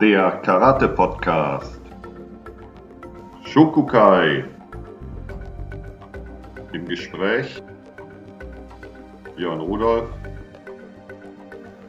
der 0.00 0.30
Karate-Podcast. 0.42 1.80
Shokukai. 3.44 4.44
Im 6.72 6.86
Gespräch 6.86 7.62
Björn 9.36 9.60
Rudolf 9.60 10.08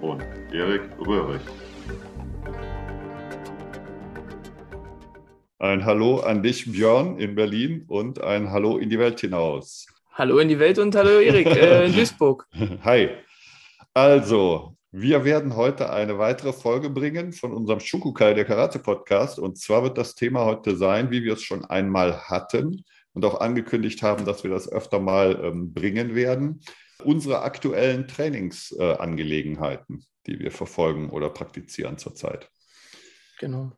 und 0.02 0.22
Erik 0.54 0.84
Röhrig. 1.00 1.42
Ein 5.58 5.84
Hallo 5.84 6.20
an 6.20 6.44
dich, 6.44 6.72
Björn, 6.72 7.18
in 7.18 7.34
Berlin 7.34 7.86
und 7.88 8.24
ein 8.24 8.52
Hallo 8.52 8.78
in 8.78 8.90
die 8.90 9.00
Welt 9.00 9.20
hinaus. 9.20 9.88
Hallo 10.14 10.38
in 10.38 10.50
die 10.50 10.60
Welt 10.60 10.78
und 10.78 10.96
hallo 10.96 11.20
Erik 11.20 11.48
äh, 11.48 11.88
in 11.88 11.94
Duisburg. 11.96 12.46
Hi. 12.84 13.10
Also, 13.94 14.75
wir 14.98 15.26
werden 15.26 15.58
heute 15.58 15.92
eine 15.92 16.20
weitere 16.20 16.54
Folge 16.54 16.90
bringen 16.90 17.34
von 17.34 17.52
unserem 17.52 17.82
Shukukai, 17.82 18.34
der 18.34 18.46
Karate-Podcast. 18.46 19.40
Und 19.40 19.58
zwar 19.58 19.84
wird 19.84 19.98
das 19.98 20.16
Thema 20.16 20.46
heute 20.46 20.78
sein, 20.78 21.12
wie 21.12 21.22
wir 21.22 21.34
es 21.34 21.44
schon 21.44 21.66
einmal 21.66 22.30
hatten 22.30 22.86
und 23.12 23.26
auch 23.26 23.42
angekündigt 23.42 24.02
haben, 24.04 24.24
dass 24.24 24.46
wir 24.46 24.52
das 24.52 24.72
öfter 24.72 25.02
mal 25.02 25.38
ähm, 25.44 25.74
bringen 25.74 26.16
werden, 26.16 26.62
unsere 27.04 27.42
aktuellen 27.42 28.08
Trainingsangelegenheiten, 28.08 29.98
äh, 29.98 30.04
die 30.28 30.40
wir 30.40 30.52
verfolgen 30.52 31.10
oder 31.10 31.30
praktizieren 31.30 31.98
zurzeit. 31.98 32.50
Genau. 33.40 33.74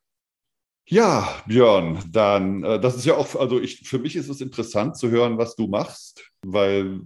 Ja, 0.86 1.42
Björn, 1.48 2.00
dann, 2.12 2.64
äh, 2.64 2.80
das 2.80 2.96
ist 2.96 3.08
ja 3.08 3.16
auch, 3.16 3.36
also 3.36 3.60
ich, 3.60 3.90
für 3.90 3.98
mich 3.98 4.16
ist 4.16 4.30
es 4.30 4.40
interessant 4.40 4.96
zu 4.98 5.10
hören, 5.10 5.40
was 5.40 5.56
du 5.56 5.66
machst, 5.66 6.32
weil 6.44 7.02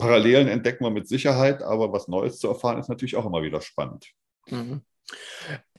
Parallelen 0.00 0.48
entdecken 0.48 0.84
wir 0.84 0.90
mit 0.90 1.06
Sicherheit, 1.06 1.62
aber 1.62 1.92
was 1.92 2.08
Neues 2.08 2.38
zu 2.38 2.48
erfahren 2.48 2.78
ist 2.78 2.88
natürlich 2.88 3.16
auch 3.16 3.26
immer 3.26 3.42
wieder 3.42 3.60
spannend. 3.60 4.12
Mhm. 4.48 4.80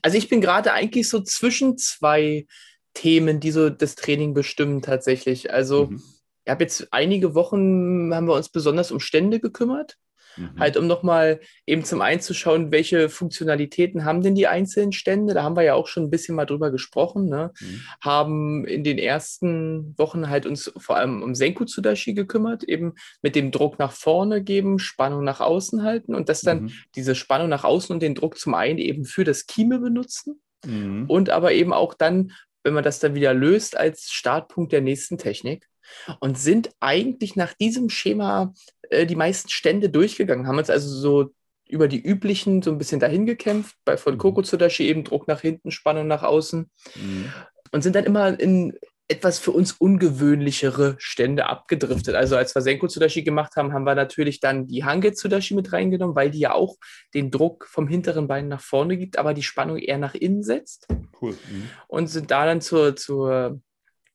Also 0.00 0.16
ich 0.16 0.28
bin 0.28 0.40
gerade 0.40 0.72
eigentlich 0.72 1.08
so 1.08 1.20
zwischen 1.20 1.76
zwei 1.76 2.46
Themen, 2.94 3.40
die 3.40 3.50
so 3.50 3.70
das 3.70 3.94
Training 3.94 4.34
bestimmen 4.34 4.82
tatsächlich. 4.82 5.52
Also 5.52 5.86
mhm. 5.86 6.02
ich 6.44 6.50
habe 6.50 6.64
jetzt 6.64 6.88
einige 6.92 7.34
Wochen, 7.34 8.14
haben 8.14 8.26
wir 8.26 8.34
uns 8.34 8.48
besonders 8.48 8.90
um 8.90 9.00
Stände 9.00 9.40
gekümmert. 9.40 9.96
Mhm. 10.36 10.58
Halt, 10.58 10.76
um 10.76 10.86
nochmal 10.86 11.40
eben 11.66 11.84
zum 11.84 12.00
einen 12.00 12.20
zu 12.20 12.34
schauen, 12.34 12.72
welche 12.72 13.08
Funktionalitäten 13.08 14.04
haben 14.04 14.22
denn 14.22 14.34
die 14.34 14.46
einzelnen 14.46 14.92
Stände? 14.92 15.34
Da 15.34 15.42
haben 15.42 15.56
wir 15.56 15.62
ja 15.62 15.74
auch 15.74 15.86
schon 15.86 16.04
ein 16.04 16.10
bisschen 16.10 16.34
mal 16.34 16.46
drüber 16.46 16.70
gesprochen. 16.70 17.28
Ne? 17.28 17.52
Mhm. 17.60 17.82
Haben 18.00 18.64
in 18.66 18.84
den 18.84 18.98
ersten 18.98 19.94
Wochen 19.98 20.28
halt 20.28 20.46
uns 20.46 20.72
vor 20.76 20.96
allem 20.96 21.22
um 21.22 21.34
Senku 21.34 21.64
Tsudashi 21.64 22.14
gekümmert, 22.14 22.64
eben 22.64 22.94
mit 23.22 23.34
dem 23.34 23.50
Druck 23.50 23.78
nach 23.78 23.92
vorne 23.92 24.42
geben, 24.42 24.78
Spannung 24.78 25.24
nach 25.24 25.40
außen 25.40 25.82
halten 25.82 26.14
und 26.14 26.28
das 26.28 26.40
dann 26.40 26.64
mhm. 26.64 26.72
diese 26.94 27.14
Spannung 27.14 27.48
nach 27.48 27.64
außen 27.64 27.92
und 27.92 28.02
den 28.02 28.14
Druck 28.14 28.38
zum 28.38 28.54
einen 28.54 28.78
eben 28.78 29.04
für 29.04 29.24
das 29.24 29.46
Kime 29.46 29.78
benutzen 29.78 30.40
mhm. 30.64 31.06
und 31.08 31.30
aber 31.30 31.52
eben 31.52 31.72
auch 31.72 31.94
dann, 31.94 32.32
wenn 32.64 32.74
man 32.74 32.84
das 32.84 33.00
dann 33.00 33.14
wieder 33.14 33.34
löst, 33.34 33.76
als 33.76 34.10
Startpunkt 34.10 34.72
der 34.72 34.80
nächsten 34.80 35.18
Technik 35.18 35.68
und 36.20 36.38
sind 36.38 36.70
eigentlich 36.80 37.36
nach 37.36 37.52
diesem 37.54 37.88
Schema 37.88 38.52
äh, 38.90 39.06
die 39.06 39.16
meisten 39.16 39.48
Stände 39.48 39.90
durchgegangen, 39.90 40.46
haben 40.46 40.58
uns 40.58 40.70
also 40.70 40.88
so 40.88 41.30
über 41.68 41.88
die 41.88 42.02
üblichen 42.02 42.62
so 42.62 42.70
ein 42.70 42.78
bisschen 42.78 43.00
dahin 43.00 43.26
gekämpft, 43.26 43.76
bei 43.84 43.96
von 43.96 44.14
mhm. 44.14 44.18
Koko 44.18 44.42
Tsudashi 44.42 44.84
eben 44.84 45.04
Druck 45.04 45.26
nach 45.26 45.40
hinten, 45.40 45.70
Spannung 45.70 46.06
nach 46.06 46.22
außen 46.22 46.70
mhm. 46.96 47.32
und 47.72 47.82
sind 47.82 47.96
dann 47.96 48.04
immer 48.04 48.38
in 48.38 48.78
etwas 49.08 49.38
für 49.38 49.50
uns 49.50 49.72
ungewöhnlichere 49.72 50.94
Stände 50.98 51.46
abgedriftet. 51.46 52.14
Also 52.14 52.36
als 52.36 52.54
wir 52.54 52.62
Senko 52.62 52.88
Tsudashi 52.88 53.22
gemacht 53.22 53.56
haben, 53.56 53.72
haben 53.72 53.84
wir 53.84 53.94
natürlich 53.94 54.40
dann 54.40 54.66
die 54.66 54.84
Hange 54.84 55.12
Tsudashi 55.12 55.54
mit 55.54 55.72
reingenommen, 55.72 56.16
weil 56.16 56.30
die 56.30 56.38
ja 56.38 56.54
auch 56.54 56.76
den 57.12 57.30
Druck 57.30 57.66
vom 57.66 57.88
hinteren 57.88 58.26
Bein 58.26 58.48
nach 58.48 58.62
vorne 58.62 58.96
gibt, 58.96 59.18
aber 59.18 59.34
die 59.34 59.42
Spannung 59.42 59.76
eher 59.76 59.98
nach 59.98 60.14
innen 60.14 60.42
setzt. 60.42 60.88
Cool. 61.20 61.32
Mhm. 61.32 61.68
Und 61.88 62.06
sind 62.06 62.30
da 62.30 62.46
dann 62.46 62.60
zur, 62.60 62.96
zur 62.96 63.60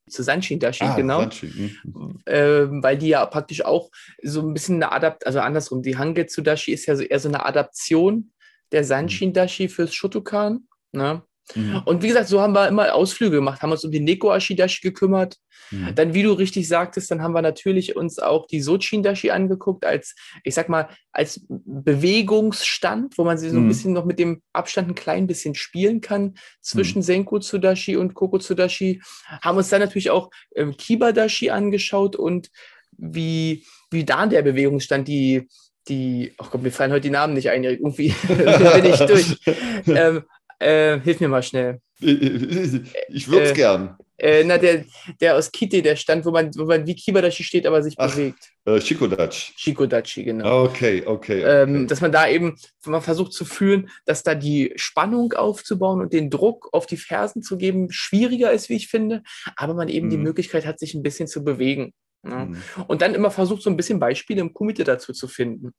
zu 0.08 0.24
Sanshin 0.24 0.60
Dashi, 0.60 0.84
ah, 0.84 0.96
genau. 0.96 1.20
Sanshin. 1.22 1.78
Mhm. 1.84 2.20
Ähm, 2.26 2.84
weil 2.84 2.98
die 2.98 3.10
ja 3.10 3.26
praktisch 3.26 3.64
auch 3.64 3.90
so 4.24 4.42
ein 4.42 4.54
bisschen 4.54 4.76
eine 4.76 4.92
Adapt, 4.92 5.26
also 5.26 5.40
andersrum, 5.40 5.82
die 5.82 5.98
Hangetsu 5.98 6.42
Dashi 6.42 6.72
ist 6.72 6.86
ja 6.86 6.96
so 6.96 7.04
eher 7.04 7.20
so 7.20 7.30
eine 7.30 7.46
Adaption 7.46 8.32
der 8.72 8.84
Sanshin 8.84 9.34
Dashi 9.34 9.70
fürs 9.70 9.94
Shotokan. 9.94 10.68
Ne? 10.92 11.22
Mhm. 11.56 11.82
Und 11.86 12.04
wie 12.04 12.08
gesagt, 12.08 12.28
so 12.28 12.42
haben 12.42 12.54
wir 12.54 12.68
immer 12.68 12.94
Ausflüge 12.94 13.38
gemacht, 13.38 13.62
haben 13.62 13.72
uns 13.72 13.84
um 13.84 13.92
die 13.92 14.00
Neko 14.00 14.32
Ashidashi 14.32 14.82
gekümmert. 14.82 15.38
Mhm. 15.72 15.96
Dann, 15.96 16.14
wie 16.14 16.24
du 16.24 16.34
richtig 16.34 16.68
sagtest, 16.68 17.12
dann 17.12 17.22
haben 17.22 17.34
wir 17.34 17.42
natürlich 17.42 17.96
uns 17.96 18.20
auch 18.20 18.48
die 18.48 18.62
Sochin 18.62 19.04
Dashi 19.04 19.32
angeguckt, 19.32 19.86
als, 19.86 20.16
ich 20.44 20.54
sag 20.54 20.70
mal, 20.70 20.90
als 21.12 21.46
Bewegungsstand, 21.50 23.18
wo 23.18 23.24
man 23.24 23.38
sie 23.38 23.50
so 23.50 23.58
ein 23.58 23.64
mhm. 23.64 23.68
bisschen 23.68 23.94
noch 23.94 24.06
mit 24.06 24.20
dem 24.20 24.42
Abstand 24.54 24.90
ein 24.90 24.96
klein 24.96 25.28
bisschen 25.28 25.56
spielen 25.56 26.02
kann 26.02 26.36
zwischen 26.62 27.00
mhm. 27.00 27.04
Senku 27.04 27.40
Tsudashi 27.40 27.98
und 27.98 28.14
Koko 28.14 28.40
Tsudashi. 28.40 29.02
Haben 29.42 29.58
uns 29.58 29.70
dann 29.70 29.82
natürlich 29.82 30.10
auch 30.10 30.30
ähm, 30.56 30.76
Kiba 30.78 31.12
Dashi 31.12 31.50
angeschaut 31.50 32.16
und 32.16 32.50
wie, 32.98 33.66
wie 33.92 34.06
da 34.06 34.26
der 34.26 34.42
Bewegungsstand, 34.42 35.08
die, 35.08 35.48
die, 35.88 36.34
ach 36.38 36.52
Gott, 36.52 36.64
mir 36.64 36.72
fallen 36.72 36.92
heute 36.92 37.02
die 37.02 37.10
Namen 37.10 37.34
nicht 37.34 37.50
ein, 37.50 37.64
irgendwie 37.64 38.14
bin 38.28 38.86
ich 38.86 39.00
durch. 39.00 39.38
Ähm, 39.88 40.24
äh, 40.60 41.00
hilf 41.00 41.20
mir 41.20 41.30
mal 41.30 41.44
schnell. 41.44 41.82
Ich 42.00 43.28
würde 43.28 43.46
es 43.46 43.52
äh, 43.52 43.56
gern. 43.56 43.98
Äh, 44.20 44.44
na, 44.44 44.58
der, 44.58 44.84
der 45.22 45.36
aus 45.36 45.52
Kite, 45.52 45.84
der 45.84 45.96
stand, 45.96 46.26
wo 46.26 46.32
man, 46.32 46.54
wo 46.56 46.66
man 46.66 46.88
wie 46.88 46.96
Kibadashi 46.96 47.44
steht, 47.44 47.68
aber 47.68 47.84
sich 47.84 47.94
Ach, 47.98 48.12
bewegt. 48.12 48.52
Äh, 48.66 48.82
Shikodachi. 48.82 49.54
Shikodachi, 49.56 50.24
genau. 50.24 50.64
Okay, 50.64 51.04
okay. 51.06 51.44
Ähm, 51.44 51.76
okay. 51.76 51.86
dass 51.86 52.02
man 52.02 52.12
da 52.12 52.28
eben, 52.28 52.56
man 52.86 53.04
versucht 53.04 53.34
zu 53.34 53.46
fühlen, 53.46 53.90
dass 54.06 54.24
da 54.24 54.34
die 54.34 54.74
Spannung 54.76 55.34
aufzubauen 55.34 56.02
und 56.02 56.14
den 56.14 56.32
Druck 56.32 56.70
auf 56.72 56.88
die 56.88 56.98
Fersen 56.98 57.44
zu 57.44 57.58
geben, 57.58 57.92
schwieriger 57.92 58.52
ist, 58.52 58.70
wie 58.70 58.76
ich 58.76 58.88
finde, 58.88 59.22
aber 59.56 59.76
man 59.76 59.88
eben 59.88 60.08
mhm. 60.08 60.12
die 60.12 60.18
Möglichkeit 60.18 60.66
hat, 60.66 60.80
sich 60.80 60.96
ein 60.96 61.04
bisschen 61.04 61.28
zu 61.28 61.44
bewegen. 61.44 61.94
Ja. 62.24 62.46
Mhm. 62.46 62.58
Und 62.88 63.02
dann 63.02 63.14
immer 63.14 63.30
versucht, 63.30 63.62
so 63.62 63.70
ein 63.70 63.78
bisschen 63.78 64.00
Beispiele 64.00 64.42
im 64.42 64.54
Kumite 64.54 64.84
dazu 64.84 65.14
zu 65.14 65.28
finden. 65.28 65.74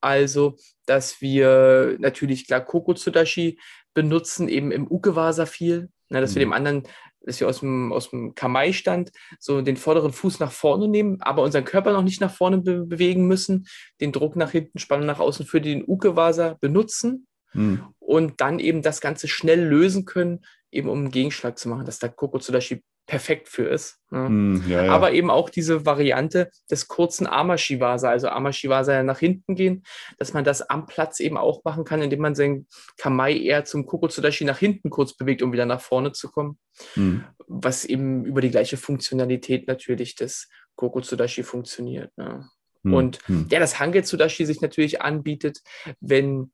Also, 0.00 0.56
dass 0.86 1.20
wir 1.20 1.96
natürlich 1.98 2.46
klar 2.46 2.64
Koko 2.64 2.94
Tsudashi 2.94 3.58
benutzen, 3.94 4.48
eben 4.48 4.70
im 4.70 4.90
Ukewasa 4.90 5.46
viel, 5.46 5.90
ne, 6.08 6.20
dass 6.20 6.32
mhm. 6.32 6.34
wir 6.34 6.40
dem 6.46 6.52
anderen, 6.52 6.82
dass 7.20 7.40
wir 7.40 7.48
aus 7.48 7.60
dem, 7.60 7.92
aus 7.92 8.10
dem 8.10 8.34
Kamai-Stand 8.34 9.12
so 9.38 9.62
den 9.62 9.76
vorderen 9.76 10.12
Fuß 10.12 10.40
nach 10.40 10.52
vorne 10.52 10.88
nehmen, 10.88 11.20
aber 11.20 11.42
unseren 11.42 11.64
Körper 11.64 11.92
noch 11.92 12.02
nicht 12.02 12.20
nach 12.20 12.34
vorne 12.34 12.58
be 12.58 12.84
bewegen 12.84 13.26
müssen, 13.26 13.66
den 14.00 14.12
Druck 14.12 14.36
nach 14.36 14.50
hinten, 14.50 14.78
Spannung 14.78 15.06
nach 15.06 15.20
außen 15.20 15.46
für 15.46 15.60
den 15.60 15.84
Ukewasa 15.86 16.56
benutzen 16.60 17.26
mhm. 17.52 17.84
und 17.98 18.40
dann 18.40 18.58
eben 18.58 18.82
das 18.82 19.00
Ganze 19.00 19.28
schnell 19.28 19.62
lösen 19.64 20.04
können, 20.04 20.40
eben 20.70 20.88
um 20.88 20.98
einen 20.98 21.10
Gegenschlag 21.10 21.58
zu 21.58 21.68
machen, 21.68 21.84
dass 21.84 21.98
da 21.98 22.08
Koko 22.08 22.38
Tsudashi 22.38 22.82
perfekt 23.06 23.48
für 23.48 23.64
ist. 23.64 23.98
Ne? 24.10 24.28
Mm, 24.28 24.64
ja, 24.68 24.84
ja. 24.84 24.92
Aber 24.92 25.12
eben 25.12 25.30
auch 25.30 25.50
diese 25.50 25.84
Variante 25.84 26.50
des 26.70 26.88
kurzen 26.88 27.26
Amashiwasa, 27.26 28.10
also 28.10 28.28
Amashiwasa 28.28 28.94
ja 28.94 29.02
nach 29.02 29.18
hinten 29.18 29.54
gehen, 29.54 29.82
dass 30.18 30.32
man 30.32 30.44
das 30.44 30.62
am 30.62 30.86
Platz 30.86 31.20
eben 31.20 31.36
auch 31.36 31.64
machen 31.64 31.84
kann, 31.84 32.02
indem 32.02 32.20
man 32.20 32.34
seinen 32.34 32.66
Kamai 32.96 33.36
eher 33.36 33.64
zum 33.64 33.86
Kokotsudashi 33.86 34.44
nach 34.44 34.58
hinten 34.58 34.90
kurz 34.90 35.14
bewegt, 35.14 35.42
um 35.42 35.52
wieder 35.52 35.66
nach 35.66 35.80
vorne 35.80 36.12
zu 36.12 36.30
kommen. 36.30 36.58
Mm. 36.94 37.18
Was 37.46 37.84
eben 37.84 38.24
über 38.24 38.40
die 38.40 38.50
gleiche 38.50 38.76
Funktionalität 38.76 39.66
natürlich 39.66 40.14
des 40.14 40.48
Kokotsudashi 40.76 41.42
funktioniert. 41.42 42.16
Ne? 42.16 42.48
Mm. 42.82 42.94
Und 42.94 43.18
ja, 43.50 43.58
das 43.58 43.78
Hangetsudashi 43.78 44.46
sich 44.46 44.60
natürlich 44.60 45.02
anbietet, 45.02 45.60
wenn 46.00 46.52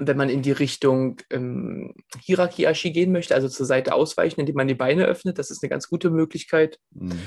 wenn 0.00 0.16
man 0.16 0.30
in 0.30 0.42
die 0.42 0.52
Richtung 0.52 1.18
ähm, 1.30 1.94
Hierarchie 2.20 2.92
gehen 2.92 3.12
möchte, 3.12 3.34
also 3.34 3.48
zur 3.48 3.66
Seite 3.66 3.94
ausweichen, 3.94 4.40
indem 4.40 4.56
man 4.56 4.68
die 4.68 4.74
Beine 4.74 5.04
öffnet, 5.04 5.38
das 5.38 5.50
ist 5.50 5.62
eine 5.62 5.70
ganz 5.70 5.88
gute 5.88 6.10
Möglichkeit. 6.10 6.78
Mhm. 6.92 7.20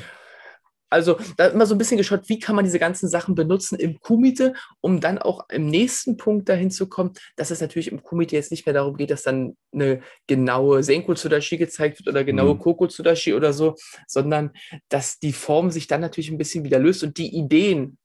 Also 0.90 1.18
da 1.38 1.48
immer 1.48 1.66
so 1.66 1.74
ein 1.74 1.80
bisschen 1.80 1.98
geschaut, 1.98 2.30
wie 2.30 2.38
kann 2.38 2.56
man 2.56 2.66
diese 2.66 2.78
ganzen 2.78 3.10
Sachen 3.10 3.34
benutzen 3.34 3.80
im 3.80 4.00
Kumite, 4.00 4.54
um 4.80 5.00
dann 5.00 5.18
auch 5.18 5.50
im 5.50 5.66
nächsten 5.66 6.18
Punkt 6.18 6.48
dahin 6.50 6.70
zu 6.70 6.88
kommen, 6.88 7.14
dass 7.36 7.50
es 7.50 7.62
natürlich 7.62 7.92
im 7.92 8.04
Kumite 8.04 8.36
jetzt 8.36 8.52
nicht 8.52 8.68
mehr 8.68 8.74
darum 8.74 8.96
geht, 8.96 9.10
dass 9.10 9.24
dann 9.24 9.58
eine 9.74 10.02
genaue 10.28 10.84
Senko 10.84 11.16
Tsudashi 11.16 11.58
gezeigt 11.58 11.98
wird 12.00 12.10
oder 12.10 12.24
genaue 12.24 12.54
mhm. 12.54 12.60
Koko 12.60 12.88
Tsudashi 12.88 13.34
oder 13.34 13.54
so, 13.54 13.76
sondern 14.08 14.52
dass 14.90 15.18
die 15.18 15.34
Form 15.34 15.72
sich 15.72 15.88
dann 15.88 16.02
natürlich 16.02 16.30
ein 16.30 16.38
bisschen 16.38 16.64
wieder 16.64 16.78
löst 16.78 17.04
und 17.04 17.18
die 17.18 17.36
Ideen 17.36 17.98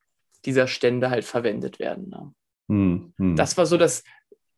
dieser 0.47 0.67
Stände 0.67 1.11
halt 1.11 1.27
verwendet 1.27 1.79
werden. 1.79 2.09
Ne? 2.09 2.33
Mhm. 2.69 3.13
mhm. 3.19 3.37
Das 3.37 3.57
war 3.59 3.67
so 3.67 3.77
das, 3.77 4.03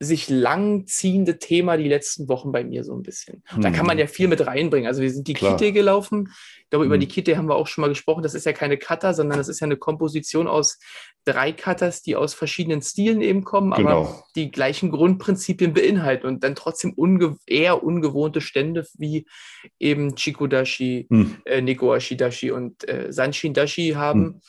sich 0.02 0.30
langziehende 0.30 1.38
Thema 1.38 1.76
die 1.76 1.86
letzten 1.88 2.26
Wochen 2.30 2.52
bei 2.52 2.64
mir 2.64 2.84
so 2.84 2.94
ein 2.94 3.02
bisschen. 3.02 3.42
Und 3.54 3.62
da 3.62 3.70
kann 3.70 3.84
man 3.84 3.98
hm. 3.98 4.00
ja 4.00 4.06
viel 4.06 4.28
mit 4.28 4.46
reinbringen. 4.46 4.88
Also 4.88 5.02
wir 5.02 5.10
sind 5.10 5.28
die 5.28 5.34
Klar. 5.34 5.58
Kite 5.58 5.72
gelaufen. 5.72 6.32
Ich 6.62 6.70
glaube, 6.70 6.86
über 6.86 6.94
hm. 6.94 7.00
die 7.00 7.06
Kite 7.06 7.36
haben 7.36 7.50
wir 7.50 7.54
auch 7.54 7.66
schon 7.66 7.82
mal 7.82 7.88
gesprochen. 7.88 8.22
Das 8.22 8.34
ist 8.34 8.46
ja 8.46 8.54
keine 8.54 8.78
Cutter, 8.78 9.12
sondern 9.12 9.36
das 9.36 9.48
ist 9.48 9.60
ja 9.60 9.66
eine 9.66 9.76
Komposition 9.76 10.48
aus 10.48 10.78
drei 11.24 11.52
Cutters, 11.52 12.00
die 12.00 12.16
aus 12.16 12.32
verschiedenen 12.32 12.80
Stilen 12.80 13.20
eben 13.20 13.44
kommen, 13.44 13.72
genau. 13.72 13.90
aber 13.90 14.24
die 14.36 14.50
gleichen 14.50 14.90
Grundprinzipien 14.90 15.74
beinhalten 15.74 16.26
und 16.26 16.44
dann 16.44 16.54
trotzdem 16.54 16.94
unge 16.94 17.36
eher 17.46 17.84
ungewohnte 17.84 18.40
Stände 18.40 18.86
wie 18.96 19.26
eben 19.78 20.14
Chikodashi, 20.16 21.08
hm. 21.10 21.36
äh, 21.44 21.60
Negoashidashi 21.60 22.52
und 22.52 22.88
äh, 22.88 23.12
Sanshin-Dashi 23.12 23.90
haben. 23.90 24.24
Hm. 24.24 24.40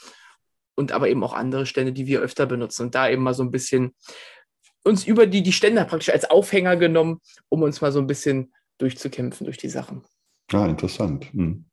Und 0.76 0.94
aber 0.94 1.10
eben 1.10 1.24
auch 1.26 1.34
andere 1.34 1.66
Stände, 1.66 1.92
die 1.92 2.08
wir 2.08 2.22
öfter 2.22 2.46
benutzen. 2.46 2.84
Und 2.84 2.96
da 2.96 3.10
eben 3.10 3.22
mal 3.22 3.34
so 3.34 3.44
ein 3.44 3.52
bisschen 3.52 3.94
uns 4.84 5.06
über 5.06 5.28
die, 5.28 5.44
die 5.44 5.54
Ständer 5.54 5.86
praktisch 5.86 6.10
als 6.10 6.30
Aufhänger 6.30 6.76
genommen, 6.78 7.20
um 7.50 7.62
uns 7.62 7.82
mal 7.82 7.92
so 7.92 8.00
ein 8.00 8.08
bisschen 8.08 8.54
durchzukämpfen 8.78 9.46
durch 9.46 9.58
die 9.58 9.70
Sachen. 9.70 10.04
Ah, 10.52 10.66
interessant. 10.66 11.32
Hm. 11.34 11.66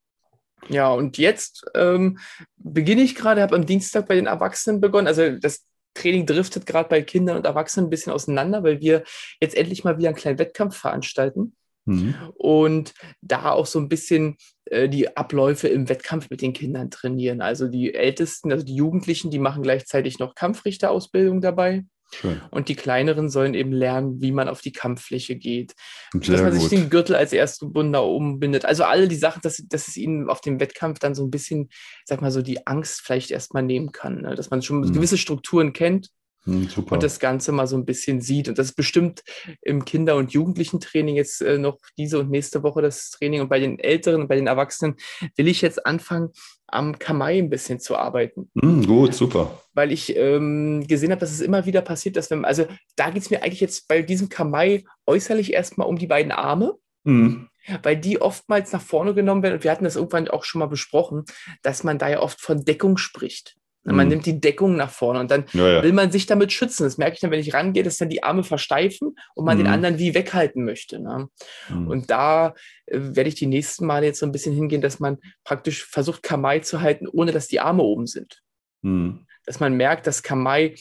Ja, 0.69 0.91
und 0.93 1.19
jetzt 1.19 1.65
ähm, 1.75 2.19
beginne 2.57 3.03
ich 3.03 3.15
gerade, 3.15 3.43
habe 3.43 3.57
am 3.57 3.67
Dienstag 3.67 4.09
bei 4.09 4.17
den 4.17 4.27
Erwachsenen 4.27 4.81
begonnen. 4.81 5.07
Also 5.07 5.39
das 5.39 5.65
Training 5.95 6.27
driftet 6.27 6.67
gerade 6.67 6.89
bei 6.89 7.03
Kindern 7.03 7.37
und 7.37 7.47
Erwachsenen 7.47 7.87
ein 7.87 7.91
bisschen 7.91 8.13
auseinander, 8.13 8.63
weil 8.63 8.81
wir 8.81 9.05
jetzt 9.41 9.57
endlich 9.57 9.85
mal 9.85 9.99
wieder 9.99 10.09
einen 10.09 10.17
kleinen 10.17 10.39
Wettkampf 10.39 10.77
veranstalten. 10.77 11.55
Mhm. 11.87 12.15
Und 12.35 12.93
da 13.23 13.53
auch 13.53 13.67
so 13.67 13.79
ein 13.79 13.89
bisschen 13.89 14.37
äh, 14.67 14.89
die 14.89 15.17
Abläufe 15.17 15.69
im 15.69 15.89
Wettkampf 15.89 16.29
mit 16.29 16.43
den 16.43 16.53
Kindern 16.53 16.91
trainieren. 16.91 17.41
Also 17.41 17.69
die 17.69 17.95
Ältesten, 17.95 18.53
also 18.53 18.65
die 18.65 18.75
Jugendlichen, 18.75 19.31
die 19.31 19.39
machen 19.39 19.63
gleichzeitig 19.63 20.19
noch 20.19 20.35
Kampfrichterausbildung 20.35 21.41
dabei. 21.41 21.85
Schön. 22.15 22.41
Und 22.51 22.69
die 22.69 22.75
kleineren 22.75 23.29
sollen 23.29 23.55
eben 23.55 23.73
lernen, 23.73 24.21
wie 24.21 24.33
man 24.33 24.49
auf 24.49 24.61
die 24.61 24.73
Kampffläche 24.73 25.37
geht. 25.37 25.75
Sehr 26.13 26.37
dass 26.37 26.43
man 26.43 26.53
gut. 26.53 26.61
sich 26.61 26.71
den 26.71 26.91
Gürtel 26.91 27.15
als 27.15 27.33
Erstgebunder 27.33 28.05
umbindet. 28.05 28.65
Also 28.65 28.85
alle 28.85 29.09
die 29.09 29.17
Sachen, 29.17 29.43
dass, 29.43 29.63
dass 29.69 29.89
es 29.89 29.97
ihnen 29.97 30.29
auf 30.31 30.41
dem 30.41 30.59
Wettkampf 30.59 30.99
dann 30.99 31.15
so 31.15 31.25
ein 31.25 31.31
bisschen, 31.31 31.69
sag 32.05 32.23
mal 32.23 32.31
so, 32.31 32.43
die 32.43 32.67
Angst 32.67 33.03
vielleicht 33.03 33.31
erstmal 33.31 33.63
nehmen 33.63 33.93
kann. 33.93 34.23
Ne? 34.23 34.35
Dass 34.35 34.51
man 34.51 34.63
schon 34.63 34.81
mhm. 34.81 34.93
gewisse 34.93 35.19
Strukturen 35.19 35.73
kennt 35.73 36.11
hm, 36.45 36.69
super. 36.69 36.93
und 36.93 37.03
das 37.03 37.21
Ganze 37.21 37.53
mal 37.53 37.67
so 37.67 37.77
ein 37.77 37.85
bisschen 37.85 38.23
sieht. 38.23 38.49
Und 38.49 38.59
das 38.59 38.69
ist 38.69 38.77
bestimmt 38.77 39.23
im 39.61 39.85
Kinder- 39.85 40.17
und 40.17 40.33
Jugendlichen-Training 40.33 41.17
jetzt 41.17 41.43
äh, 41.43 41.59
noch 41.59 41.79
diese 41.99 42.19
und 42.19 42.31
nächste 42.31 42.63
Woche 42.63 42.81
das 42.81 43.11
Training. 43.11 43.43
Und 43.43 43.49
bei 43.49 43.61
den 43.61 43.79
Älteren 43.79 44.23
und 44.23 44.29
bei 44.29 44.37
den 44.37 44.47
Erwachsenen 44.47 44.97
will 45.37 45.49
ich 45.49 45.61
jetzt 45.61 45.85
anfangen, 45.85 46.31
am 46.69 46.99
Kamai 46.99 47.39
ein 47.39 47.51
bisschen 47.51 47.81
zu 47.81 47.97
arbeiten. 47.97 48.51
Mm, 48.55 48.83
gut, 48.83 49.15
super. 49.15 49.63
Weil 49.75 49.91
ich 49.91 50.17
ähm, 50.17 50.87
gesehen 50.87 51.11
habe, 51.11 51.21
dass 51.21 51.33
es 51.33 51.41
immer 51.41 51.67
wieder 51.67 51.83
passiert, 51.83 52.17
dass 52.17 52.31
wenn, 52.31 52.45
also 52.45 52.67
da 52.97 53.11
geht 53.11 53.23
es 53.23 53.31
mir 53.31 53.43
eigentlich 53.43 53.61
jetzt 53.61 53.89
bei 53.89 54.03
diesem 54.03 54.29
Kamai 54.29 54.85
äußerlich 55.07 55.53
erstmal 55.53 55.89
um 55.89 55.99
die 55.99 56.07
beiden 56.07 56.33
Arme. 56.33 56.75
Mm. 57.05 57.47
Weil 57.83 57.97
die 57.97 58.21
oftmals 58.21 58.73
nach 58.73 58.81
vorne 58.81 59.15
genommen 59.15 59.43
werden, 59.43 59.55
und 59.55 59.65
wir 59.65 59.71
hatten 59.71 59.85
das 59.85 59.97
irgendwann 59.97 60.29
auch 60.29 60.45
schon 60.45 60.61
mal 60.61 60.67
besprochen, 60.67 61.25
dass 61.63 61.85
man 61.85 61.99
da 61.99 62.09
ja 62.09 62.21
oft 62.21 62.41
von 62.41 62.65
Deckung 62.65 62.97
spricht. 62.97 63.57
Man 63.85 64.07
mhm. 64.07 64.11
nimmt 64.11 64.27
die 64.27 64.41
Deckung 64.41 64.77
nach 64.77 64.91
vorne 64.91 65.21
und 65.21 65.31
dann 65.31 65.45
ja, 65.53 65.69
ja. 65.69 65.83
will 65.83 65.93
man 65.93 66.11
sich 66.11 66.27
damit 66.27 66.53
schützen. 66.53 66.85
Das 66.85 66.99
merke 66.99 67.15
ich 67.15 67.21
dann, 67.21 67.31
wenn 67.31 67.41
ich 67.41 67.55
rangehe, 67.55 67.83
dass 67.83 67.97
dann 67.97 68.09
die 68.09 68.23
Arme 68.23 68.45
versteifen 68.45 69.15
und 69.35 69.45
man 69.45 69.57
mhm. 69.57 69.65
den 69.65 69.73
anderen 69.73 69.99
wie 69.99 70.15
weghalten 70.15 70.65
möchte. 70.65 70.99
Ne? 70.99 71.29
Mhm. 71.69 71.89
Und 71.89 72.11
da 72.11 72.55
äh, 72.87 72.99
werde 73.01 73.29
ich 73.29 73.37
die 73.37 73.47
nächsten 73.47 73.87
Male 73.87 74.07
jetzt 74.07 74.19
so 74.19 74.27
ein 74.27 74.33
bisschen 74.33 74.55
hingehen, 74.55 74.83
dass 74.83 75.01
man 75.01 75.19
praktisch 75.45 75.85
versucht, 75.85 76.23
Kamai 76.23 76.61
zu 76.61 76.81
halten, 76.81 77.07
ohne 77.09 77.33
dass 77.33 77.49
die 77.49 77.61
Arme 77.61 77.83
oben 77.83 78.07
sind. 78.07 78.43
Mhm. 78.83 79.27
Dass 79.47 79.61
man 79.61 79.75
merkt, 79.75 80.07
dass 80.07 80.23
Kamai 80.23 80.75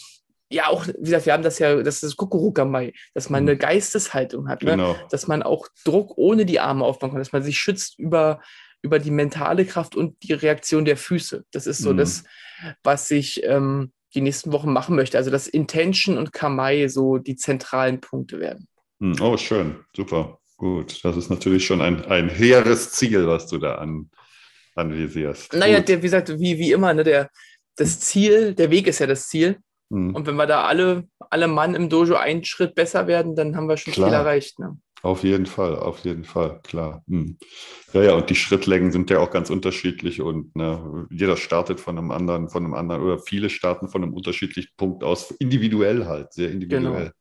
ja, 0.49 0.67
auch, 0.67 0.87
wie 0.87 0.93
gesagt, 0.93 1.25
wir 1.25 1.33
haben 1.33 1.43
das 1.43 1.59
ja, 1.59 1.83
das 1.83 2.03
ist 2.03 2.15
Kukurukamai, 2.15 2.93
dass 3.13 3.29
man 3.29 3.43
mhm. 3.43 3.49
eine 3.49 3.57
Geisteshaltung 3.57 4.47
hat, 4.47 4.63
ne? 4.63 4.71
genau. 4.71 4.93
ne? 4.93 4.99
dass 5.09 5.27
man 5.27 5.43
auch 5.43 5.67
Druck 5.83 6.17
ohne 6.17 6.45
die 6.45 6.59
Arme 6.59 6.85
aufbauen 6.85 7.11
kann, 7.11 7.19
dass 7.19 7.33
man 7.33 7.43
sich 7.43 7.57
schützt 7.57 7.99
über, 7.99 8.39
über 8.81 8.99
die 8.99 9.11
mentale 9.11 9.65
Kraft 9.65 9.95
und 9.95 10.21
die 10.23 10.33
Reaktion 10.33 10.85
der 10.85 10.97
Füße. 10.97 11.45
Das 11.51 11.67
ist 11.67 11.79
so 11.79 11.93
mhm. 11.93 11.97
das, 11.97 12.23
was 12.83 13.09
ich 13.11 13.43
ähm, 13.43 13.91
die 14.13 14.21
nächsten 14.21 14.51
Wochen 14.51 14.71
machen 14.71 14.95
möchte. 14.95 15.17
Also 15.17 15.31
dass 15.31 15.47
Intention 15.47 16.17
und 16.17 16.33
Kamai 16.33 16.87
so 16.87 17.17
die 17.17 17.35
zentralen 17.35 17.99
Punkte 17.99 18.39
werden. 18.39 18.67
Mhm. 18.99 19.21
Oh, 19.21 19.37
schön, 19.37 19.75
super, 19.95 20.39
gut. 20.57 21.03
Das 21.03 21.17
ist 21.17 21.29
natürlich 21.29 21.65
schon 21.65 21.81
ein, 21.81 22.05
ein 22.05 22.29
hehres 22.29 22.91
Ziel, 22.91 23.27
was 23.27 23.47
du 23.47 23.57
da 23.57 23.75
an, 23.75 24.09
anvisierst. 24.75 25.53
Naja, 25.53 25.79
der, 25.81 25.97
wie 25.97 26.01
gesagt, 26.01 26.29
wie, 26.39 26.57
wie 26.57 26.71
immer, 26.71 26.93
ne, 26.93 27.03
der, 27.03 27.29
das 27.75 27.99
Ziel, 27.99 28.53
der 28.55 28.71
Weg 28.71 28.87
ist 28.87 28.99
ja 28.99 29.07
das 29.07 29.27
Ziel. 29.27 29.59
Mhm. 29.89 30.15
Und 30.15 30.25
wenn 30.25 30.35
wir 30.35 30.47
da 30.47 30.63
alle, 30.63 31.07
alle 31.29 31.47
Mann 31.47 31.75
im 31.75 31.89
Dojo 31.89 32.15
einen 32.15 32.43
Schritt 32.43 32.75
besser 32.75 33.07
werden, 33.07 33.35
dann 33.35 33.55
haben 33.55 33.67
wir 33.67 33.77
schon 33.77 33.93
Klar. 33.93 34.09
viel 34.09 34.15
erreicht. 34.15 34.59
Ne? 34.59 34.77
Auf 35.03 35.23
jeden 35.23 35.45
Fall, 35.45 35.77
auf 35.77 35.99
jeden 35.99 36.23
Fall, 36.23 36.59
klar. 36.63 37.03
Hm. 37.07 37.37
Ja, 37.93 38.03
ja, 38.03 38.13
und 38.15 38.29
die 38.29 38.35
Schrittlängen 38.35 38.91
sind 38.91 39.09
ja 39.09 39.19
auch 39.19 39.29
ganz 39.29 39.49
unterschiedlich 39.49 40.21
und 40.21 40.55
ne, 40.55 41.07
jeder 41.11 41.37
startet 41.37 41.79
von 41.79 41.97
einem 41.97 42.11
anderen, 42.11 42.49
von 42.49 42.65
einem 42.65 42.73
anderen 42.73 43.03
oder 43.03 43.19
viele 43.19 43.49
starten 43.49 43.89
von 43.89 44.03
einem 44.03 44.13
unterschiedlichen 44.13 44.71
Punkt 44.75 45.03
aus, 45.03 45.31
individuell 45.31 46.05
halt, 46.05 46.33
sehr 46.33 46.49
individuell. 46.51 46.83
Genau. 46.91 47.11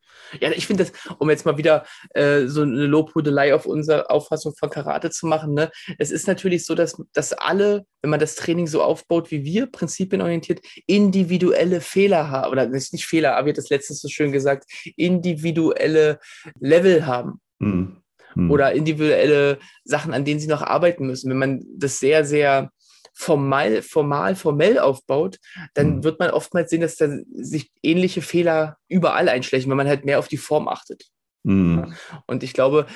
Ja, 0.40 0.50
ich 0.50 0.66
finde 0.66 0.84
das, 0.84 0.92
um 1.18 1.30
jetzt 1.30 1.44
mal 1.46 1.56
wieder 1.56 1.84
äh, 2.14 2.46
so 2.46 2.62
eine 2.62 2.86
Lobhudelei 2.86 3.54
auf 3.54 3.66
unsere 3.66 4.10
Auffassung 4.10 4.54
von 4.56 4.70
Karate 4.70 5.10
zu 5.10 5.26
machen, 5.26 5.54
ne? 5.54 5.70
es 5.98 6.10
ist 6.10 6.26
natürlich 6.26 6.64
so, 6.64 6.74
dass, 6.74 7.00
dass 7.12 7.32
alle, 7.32 7.86
wenn 8.02 8.10
man 8.10 8.20
das 8.20 8.34
Training 8.34 8.66
so 8.66 8.82
aufbaut 8.82 9.30
wie 9.30 9.44
wir, 9.44 9.66
prinzipienorientiert, 9.66 10.60
individuelle 10.86 11.80
Fehler 11.80 12.30
haben, 12.30 12.50
oder 12.50 12.66
nicht 12.66 13.06
Fehler, 13.06 13.36
aber 13.36 13.48
wie 13.48 13.52
das 13.52 13.68
letztens 13.70 14.00
so 14.00 14.08
schön 14.08 14.32
gesagt, 14.32 14.64
individuelle 14.96 16.18
Level 16.58 17.06
haben. 17.06 17.40
Mhm. 17.58 17.96
Mhm. 18.34 18.50
Oder 18.50 18.72
individuelle 18.72 19.58
Sachen, 19.84 20.12
an 20.12 20.24
denen 20.24 20.40
sie 20.40 20.46
noch 20.46 20.62
arbeiten 20.62 21.06
müssen. 21.06 21.30
Wenn 21.30 21.38
man 21.38 21.64
das 21.76 21.98
sehr, 21.98 22.24
sehr 22.24 22.70
formal, 23.14 23.80
formal, 23.80 24.36
formell 24.36 24.78
aufbaut, 24.78 25.38
dann 25.74 25.96
mhm. 25.96 26.04
wird 26.04 26.20
man 26.20 26.30
oftmals 26.30 26.70
sehen, 26.70 26.82
dass 26.82 26.96
da 26.96 27.08
sich 27.32 27.70
ähnliche 27.82 28.20
Fehler 28.20 28.76
überall 28.88 29.28
einschlägen, 29.28 29.70
wenn 29.70 29.76
man 29.78 29.88
halt 29.88 30.04
mehr 30.04 30.18
auf 30.18 30.28
die 30.28 30.36
Form 30.36 30.68
achtet. 30.68 31.06
Mhm. 31.42 31.94
Und 32.26 32.42
ich 32.42 32.52
glaube, 32.52 32.86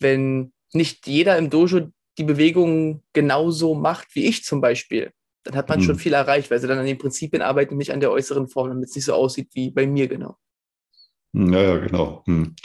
wenn 0.00 0.52
nicht 0.72 1.06
jeder 1.06 1.36
im 1.36 1.50
Dojo 1.50 1.90
die 2.18 2.24
Bewegungen 2.24 3.02
genauso 3.12 3.74
macht 3.74 4.08
wie 4.14 4.24
ich 4.24 4.44
zum 4.44 4.62
Beispiel, 4.62 5.12
dann 5.42 5.56
hat 5.56 5.68
man 5.68 5.80
mhm. 5.80 5.84
schon 5.84 5.98
viel 5.98 6.14
erreicht, 6.14 6.50
weil 6.50 6.58
sie 6.58 6.66
dann 6.66 6.78
an 6.78 6.86
den 6.86 6.98
Prinzipien 6.98 7.42
arbeiten 7.42 7.74
und 7.74 7.78
nicht 7.78 7.92
an 7.92 8.00
der 8.00 8.10
äußeren 8.10 8.48
Form, 8.48 8.68
damit 8.68 8.88
es 8.88 8.96
nicht 8.96 9.04
so 9.04 9.12
aussieht 9.12 9.50
wie 9.52 9.70
bei 9.70 9.86
mir 9.86 10.08
genau. 10.08 10.38
Hm, 11.36 11.52
ja, 11.52 11.62
ja, 11.62 11.76
genau. 11.76 12.22
Hm. 12.26 12.56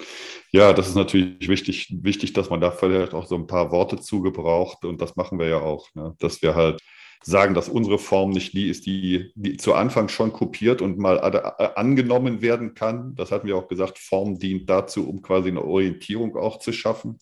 Ja, 0.51 0.71
das 0.71 0.87
ist 0.87 0.95
natürlich 0.95 1.49
wichtig, 1.49 1.93
wichtig, 2.01 2.31
dass 2.33 2.49
man 2.49 2.61
da 2.61 2.71
vielleicht 2.71 3.13
auch 3.13 3.25
so 3.27 3.35
ein 3.35 3.47
paar 3.47 3.71
Worte 3.71 3.99
zugebraucht 3.99 4.85
und 4.85 5.01
das 5.01 5.17
machen 5.17 5.39
wir 5.39 5.47
ja 5.47 5.59
auch, 5.59 5.93
ne? 5.93 6.15
dass 6.19 6.41
wir 6.41 6.55
halt 6.55 6.81
sagen, 7.21 7.53
dass 7.53 7.67
unsere 7.69 7.99
Form 7.99 8.31
nicht 8.31 8.53
die 8.53 8.69
ist, 8.69 8.85
die, 8.85 9.31
die 9.35 9.57
zu 9.57 9.73
Anfang 9.73 10.07
schon 10.07 10.31
kopiert 10.31 10.81
und 10.81 10.97
mal 10.97 11.19
angenommen 11.75 12.41
werden 12.41 12.73
kann. 12.73 13.13
Das 13.15 13.31
hatten 13.31 13.47
wir 13.47 13.57
auch 13.57 13.67
gesagt, 13.67 13.99
Form 13.99 14.39
dient 14.39 14.69
dazu, 14.69 15.07
um 15.07 15.21
quasi 15.21 15.49
eine 15.49 15.63
Orientierung 15.63 16.35
auch 16.37 16.59
zu 16.59 16.71
schaffen. 16.71 17.19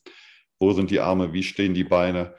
Wo 0.60 0.72
sind 0.74 0.92
die 0.92 1.00
Arme, 1.00 1.34
wie 1.34 1.44
stehen 1.44 1.74
die 1.74 1.84
Beine? 1.84 2.36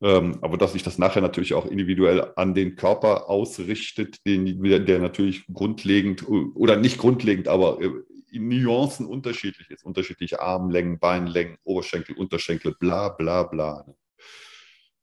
Ähm, 0.00 0.38
aber 0.42 0.56
dass 0.56 0.72
sich 0.74 0.82
das 0.82 0.98
nachher 0.98 1.22
natürlich 1.22 1.54
auch 1.54 1.66
individuell 1.66 2.32
an 2.36 2.54
den 2.54 2.76
Körper 2.76 3.28
ausrichtet, 3.28 4.24
den, 4.26 4.62
der 4.62 4.98
natürlich 4.98 5.46
grundlegend 5.52 6.26
oder 6.28 6.76
nicht 6.76 6.98
grundlegend, 6.98 7.48
aber 7.48 7.80
äh, 7.80 7.90
Nuancen 8.38 9.06
unterschiedlich 9.06 9.70
ist. 9.70 9.84
Unterschiedliche 9.84 10.40
Armlängen, 10.40 10.98
Beinlängen, 10.98 11.58
Oberschenkel, 11.64 12.16
Unterschenkel, 12.16 12.74
bla 12.78 13.10
bla 13.10 13.44
bla. 13.44 13.84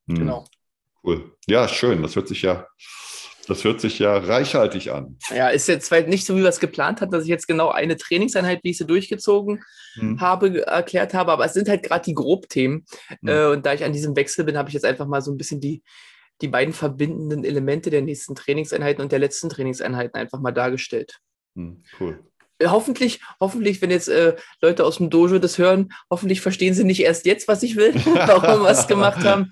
Hm. 0.08 0.16
Genau. 0.16 0.46
Cool. 1.04 1.36
Ja, 1.48 1.68
schön. 1.68 2.02
Das 2.02 2.16
hört 2.16 2.28
sich 2.28 2.42
ja, 2.42 2.68
das 3.48 3.64
hört 3.64 3.82
sich 3.82 4.00
ja 4.00 4.18
reichhaltig 4.18 4.92
an. 4.92 5.18
Ja, 5.30 5.50
ist 5.50 5.68
jetzt 5.68 5.88
zwar 5.88 6.02
nicht 6.02 6.26
so, 6.26 6.36
wie 6.36 6.42
wir 6.42 6.50
es 6.50 6.60
geplant 6.60 7.02
hatten, 7.02 7.12
dass 7.12 7.24
ich 7.24 7.30
jetzt 7.30 7.48
genau 7.48 7.70
eine 7.70 7.98
Trainingseinheit, 7.98 8.64
wie 8.64 8.70
ich 8.70 8.78
sie 8.78 8.88
durchgezogen 8.88 9.64
hm. 9.96 10.22
habe, 10.22 10.66
erklärt 10.66 11.14
habe, 11.14 11.32
aber 11.32 11.46
es 11.46 11.54
sind 11.54 11.68
halt 11.68 11.84
gerade 11.84 12.06
die 12.06 12.14
Grobthemen. 12.14 12.86
Hm. 13.08 13.28
Äh, 13.28 13.46
und 13.48 13.66
da 13.66 13.74
ich 13.74 13.84
an 13.84 13.94
diesem 13.94 14.16
Wechsel 14.16 14.46
bin, 14.46 14.58
habe 14.58 14.70
ich 14.70 14.74
jetzt 14.74 14.86
einfach 14.86 15.08
mal 15.08 15.22
so 15.22 15.32
ein 15.32 15.38
bisschen 15.38 15.60
die, 15.60 15.84
die 16.42 16.48
beiden 16.48 16.74
verbindenden 16.74 17.44
Elemente 17.44 17.90
der 17.90 18.02
nächsten 18.02 18.36
Trainingseinheiten 18.36 19.04
und 19.04 19.12
der 19.12 19.20
letzten 19.20 19.50
Trainingseinheiten 19.50 20.20
einfach 20.20 20.40
mal 20.40 20.52
dargestellt. 20.52 21.20
Hm, 21.56 21.84
cool 22.00 22.24
hoffentlich, 22.64 23.22
hoffentlich, 23.40 23.82
wenn 23.82 23.92
jetzt 23.92 24.10
äh, 24.10 24.36
Leute 24.62 24.86
aus 24.86 24.98
dem 24.98 25.10
Dojo 25.10 25.40
das 25.40 25.58
hören, 25.58 25.92
hoffentlich 26.10 26.42
verstehen 26.42 26.74
sie 26.74 26.84
nicht 26.84 27.02
erst 27.02 27.26
jetzt, 27.26 27.48
was 27.48 27.64
ich 27.64 27.76
will, 27.76 27.94
warum 28.06 28.64
wir 28.64 28.70
es 28.70 28.88
gemacht 28.88 29.24
haben. 29.24 29.50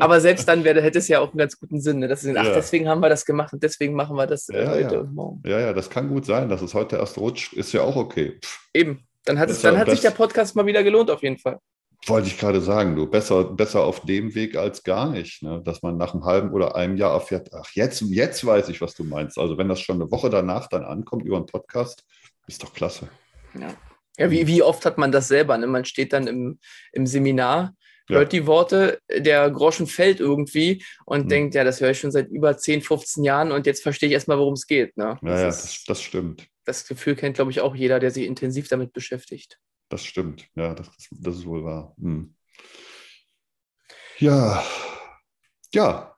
Aber 0.00 0.20
selbst 0.20 0.48
dann 0.48 0.64
wäre, 0.64 0.82
hätte 0.82 0.98
es 0.98 1.08
ja 1.08 1.20
auch 1.20 1.30
einen 1.30 1.38
ganz 1.38 1.58
guten 1.58 1.80
Sinn, 1.80 2.00
ne? 2.00 2.08
dass 2.08 2.20
sie 2.20 2.28
sagen, 2.28 2.38
ach, 2.38 2.46
ja. 2.46 2.54
deswegen 2.54 2.88
haben 2.88 3.00
wir 3.00 3.08
das 3.08 3.24
gemacht 3.24 3.52
und 3.52 3.62
deswegen 3.62 3.94
machen 3.94 4.16
wir 4.16 4.26
das 4.26 4.48
äh, 4.48 4.62
ja, 4.62 4.70
heute 4.70 4.94
ja. 4.94 5.00
und 5.00 5.14
morgen. 5.14 5.42
Ja, 5.46 5.60
ja, 5.60 5.72
das 5.72 5.90
kann 5.90 6.08
gut 6.08 6.26
sein, 6.26 6.48
dass 6.48 6.62
es 6.62 6.74
heute 6.74 6.96
erst 6.96 7.18
rutscht, 7.18 7.52
ist 7.52 7.72
ja 7.72 7.82
auch 7.82 7.96
okay. 7.96 8.38
Eben, 8.72 9.06
dann 9.24 9.38
hat, 9.38 9.50
es, 9.50 9.62
dann 9.62 9.78
hat 9.78 9.90
sich 9.90 10.00
der 10.00 10.10
Podcast 10.10 10.56
mal 10.56 10.66
wieder 10.66 10.82
gelohnt, 10.82 11.10
auf 11.10 11.22
jeden 11.22 11.38
Fall. 11.38 11.58
Wollte 12.06 12.28
ich 12.28 12.38
gerade 12.38 12.60
sagen, 12.60 12.96
du, 12.96 13.06
besser, 13.06 13.44
besser 13.44 13.82
auf 13.82 14.00
dem 14.00 14.34
Weg 14.34 14.56
als 14.56 14.82
gar 14.82 15.08
nicht, 15.08 15.42
ne? 15.42 15.62
dass 15.64 15.80
man 15.80 15.96
nach 15.96 16.12
einem 16.12 16.24
halben 16.24 16.52
oder 16.52 16.76
einem 16.76 16.98
Jahr 16.98 17.14
erfährt, 17.14 17.48
ach, 17.54 17.70
jetzt, 17.72 18.02
jetzt 18.02 18.44
weiß 18.44 18.68
ich, 18.68 18.82
was 18.82 18.94
du 18.94 19.04
meinst. 19.04 19.38
Also 19.38 19.56
wenn 19.56 19.70
das 19.70 19.80
schon 19.80 19.96
eine 19.96 20.10
Woche 20.10 20.28
danach 20.28 20.68
dann 20.68 20.84
ankommt 20.84 21.24
über 21.24 21.36
einen 21.36 21.46
Podcast, 21.46 22.04
ist 22.46 22.62
doch 22.62 22.72
klasse. 22.72 23.08
Ja, 23.54 23.74
ja 24.18 24.30
wie, 24.30 24.46
wie 24.46 24.62
oft 24.62 24.84
hat 24.84 24.98
man 24.98 25.12
das 25.12 25.28
selber? 25.28 25.56
Ne? 25.58 25.66
Man 25.66 25.84
steht 25.84 26.12
dann 26.12 26.26
im, 26.26 26.58
im 26.92 27.06
Seminar, 27.06 27.74
hört 28.08 28.32
ja. 28.32 28.40
die 28.40 28.46
Worte, 28.46 29.00
der 29.10 29.50
Groschen 29.50 29.86
fällt 29.86 30.20
irgendwie 30.20 30.84
und 31.06 31.24
mhm. 31.24 31.28
denkt, 31.28 31.54
ja, 31.54 31.64
das 31.64 31.80
höre 31.80 31.90
ich 31.90 32.00
schon 32.00 32.12
seit 32.12 32.28
über 32.28 32.56
10, 32.56 32.82
15 32.82 33.24
Jahren 33.24 33.52
und 33.52 33.66
jetzt 33.66 33.82
verstehe 33.82 34.08
ich 34.08 34.14
erstmal, 34.14 34.38
worum 34.38 34.54
es 34.54 34.66
geht. 34.66 34.96
Ne? 34.96 35.18
Das 35.22 35.30
ja, 35.30 35.38
ja, 35.38 35.46
das, 35.46 35.84
das 35.84 36.02
stimmt. 36.02 36.46
Das 36.64 36.86
Gefühl 36.86 37.16
kennt, 37.16 37.36
glaube 37.36 37.50
ich, 37.50 37.60
auch 37.60 37.74
jeder, 37.74 38.00
der 38.00 38.10
sich 38.10 38.26
intensiv 38.26 38.68
damit 38.68 38.92
beschäftigt. 38.92 39.58
Das 39.88 40.04
stimmt, 40.04 40.48
ja, 40.54 40.74
das, 40.74 40.90
das 41.10 41.36
ist 41.36 41.46
wohl 41.46 41.64
wahr. 41.64 41.94
Hm. 42.00 42.34
Ja, 44.18 44.64
ja. 45.72 46.16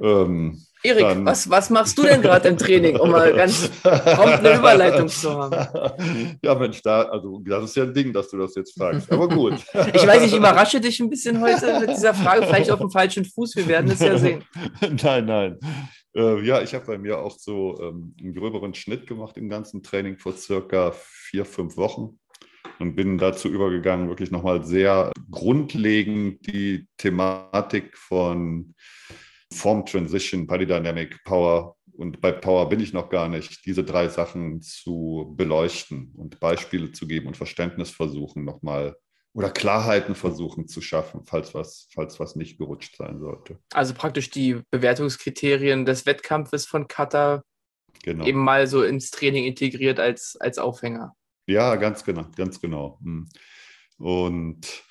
Ähm, 0.00 0.62
Erik, 0.82 1.02
Dann, 1.02 1.26
was, 1.26 1.50
was 1.50 1.68
machst 1.68 1.98
du 1.98 2.02
denn 2.02 2.22
gerade 2.22 2.48
im 2.48 2.56
Training, 2.56 2.96
um 2.96 3.10
mal 3.10 3.34
ganz 3.34 3.68
prompt 3.82 4.38
eine 4.38 4.56
Überleitung 4.56 5.08
zu 5.08 5.30
haben? 5.30 5.50
Ja, 6.42 6.54
Mensch, 6.54 6.80
da, 6.82 7.02
also 7.02 7.40
das 7.44 7.64
ist 7.64 7.76
ja 7.76 7.82
ein 7.82 7.92
Ding, 7.92 8.12
dass 8.12 8.28
du 8.28 8.38
das 8.38 8.54
jetzt 8.54 8.76
fragst. 8.76 9.10
Aber 9.12 9.28
gut. 9.28 9.54
Ich 9.94 10.06
weiß, 10.06 10.22
ich 10.22 10.34
überrasche 10.34 10.80
dich 10.80 11.00
ein 11.00 11.10
bisschen 11.10 11.40
heute 11.40 11.80
mit 11.80 11.90
dieser 11.90 12.14
Frage, 12.14 12.46
vielleicht 12.46 12.70
auf 12.70 12.80
dem 12.80 12.90
falschen 12.90 13.24
Fuß. 13.24 13.56
Wir 13.56 13.68
werden 13.68 13.90
es 13.90 14.00
ja 14.00 14.16
sehen. 14.16 14.44
Nein, 15.02 15.26
nein. 15.26 15.58
Äh, 16.14 16.44
ja, 16.44 16.62
ich 16.62 16.74
habe 16.74 16.86
bei 16.86 16.98
mir 16.98 17.18
auch 17.18 17.36
so 17.38 17.78
ähm, 17.80 18.14
einen 18.20 18.34
gröberen 18.34 18.74
Schnitt 18.74 19.06
gemacht 19.06 19.36
im 19.36 19.48
ganzen 19.48 19.82
Training 19.82 20.18
vor 20.18 20.32
circa 20.32 20.92
vier, 20.94 21.44
fünf 21.44 21.76
Wochen 21.76 22.18
und 22.78 22.96
bin 22.96 23.18
dazu 23.18 23.48
übergegangen, 23.48 24.08
wirklich 24.08 24.30
nochmal 24.30 24.64
sehr 24.64 25.12
grundlegend 25.30 26.46
die 26.46 26.86
Thematik 26.96 27.96
von 27.96 28.74
Form 29.52 29.84
Transition, 29.84 30.46
Body 30.46 30.66
Dynamic, 30.66 31.22
Power 31.24 31.76
und 31.92 32.20
bei 32.20 32.32
Power 32.32 32.68
bin 32.68 32.80
ich 32.80 32.92
noch 32.92 33.10
gar 33.10 33.28
nicht, 33.28 33.66
diese 33.66 33.84
drei 33.84 34.08
Sachen 34.08 34.62
zu 34.62 35.34
beleuchten 35.36 36.12
und 36.16 36.40
Beispiele 36.40 36.92
zu 36.92 37.06
geben 37.06 37.26
und 37.26 37.36
Verständnis 37.36 37.90
versuchen 37.90 38.44
nochmal 38.44 38.96
oder 39.32 39.50
Klarheiten 39.50 40.14
versuchen 40.14 40.66
zu 40.66 40.80
schaffen, 40.80 41.24
falls 41.24 41.54
was, 41.54 41.88
falls 41.94 42.18
was 42.18 42.36
nicht 42.36 42.58
gerutscht 42.58 42.96
sein 42.96 43.20
sollte. 43.20 43.58
Also 43.72 43.94
praktisch 43.94 44.30
die 44.30 44.60
Bewertungskriterien 44.70 45.84
des 45.84 46.06
Wettkampfes 46.06 46.66
von 46.66 46.88
Kata 46.88 47.42
genau. 48.02 48.24
eben 48.24 48.42
mal 48.42 48.66
so 48.66 48.82
ins 48.82 49.10
Training 49.10 49.44
integriert 49.44 50.00
als, 50.00 50.36
als 50.40 50.58
Aufhänger. 50.58 51.14
Ja, 51.46 51.76
ganz 51.76 52.04
genau, 52.04 52.26
ganz 52.34 52.60
genau. 52.60 52.98
Hm. 53.02 53.28
Und 53.98 54.84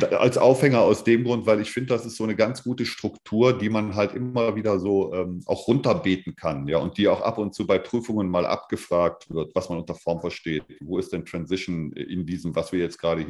als 0.00 0.38
Aufhänger 0.38 0.80
aus 0.80 1.04
dem 1.04 1.24
Grund, 1.24 1.44
weil 1.46 1.60
ich 1.60 1.70
finde, 1.70 1.88
das 1.88 2.06
ist 2.06 2.16
so 2.16 2.24
eine 2.24 2.34
ganz 2.34 2.62
gute 2.62 2.86
Struktur, 2.86 3.56
die 3.56 3.68
man 3.68 3.94
halt 3.94 4.14
immer 4.14 4.56
wieder 4.56 4.78
so 4.78 5.12
ähm, 5.12 5.42
auch 5.44 5.68
runterbeten 5.68 6.34
kann, 6.34 6.66
ja, 6.66 6.78
und 6.78 6.96
die 6.96 7.08
auch 7.08 7.20
ab 7.20 7.36
und 7.36 7.54
zu 7.54 7.66
bei 7.66 7.78
Prüfungen 7.78 8.28
mal 8.28 8.46
abgefragt 8.46 9.28
wird, 9.28 9.54
was 9.54 9.68
man 9.68 9.78
unter 9.78 9.94
Form 9.94 10.20
versteht. 10.20 10.64
Wo 10.80 10.98
ist 10.98 11.12
denn 11.12 11.26
Transition 11.26 11.92
in 11.92 12.24
diesem, 12.24 12.56
was 12.56 12.72
wir 12.72 12.80
jetzt 12.80 12.98
gerade, 12.98 13.26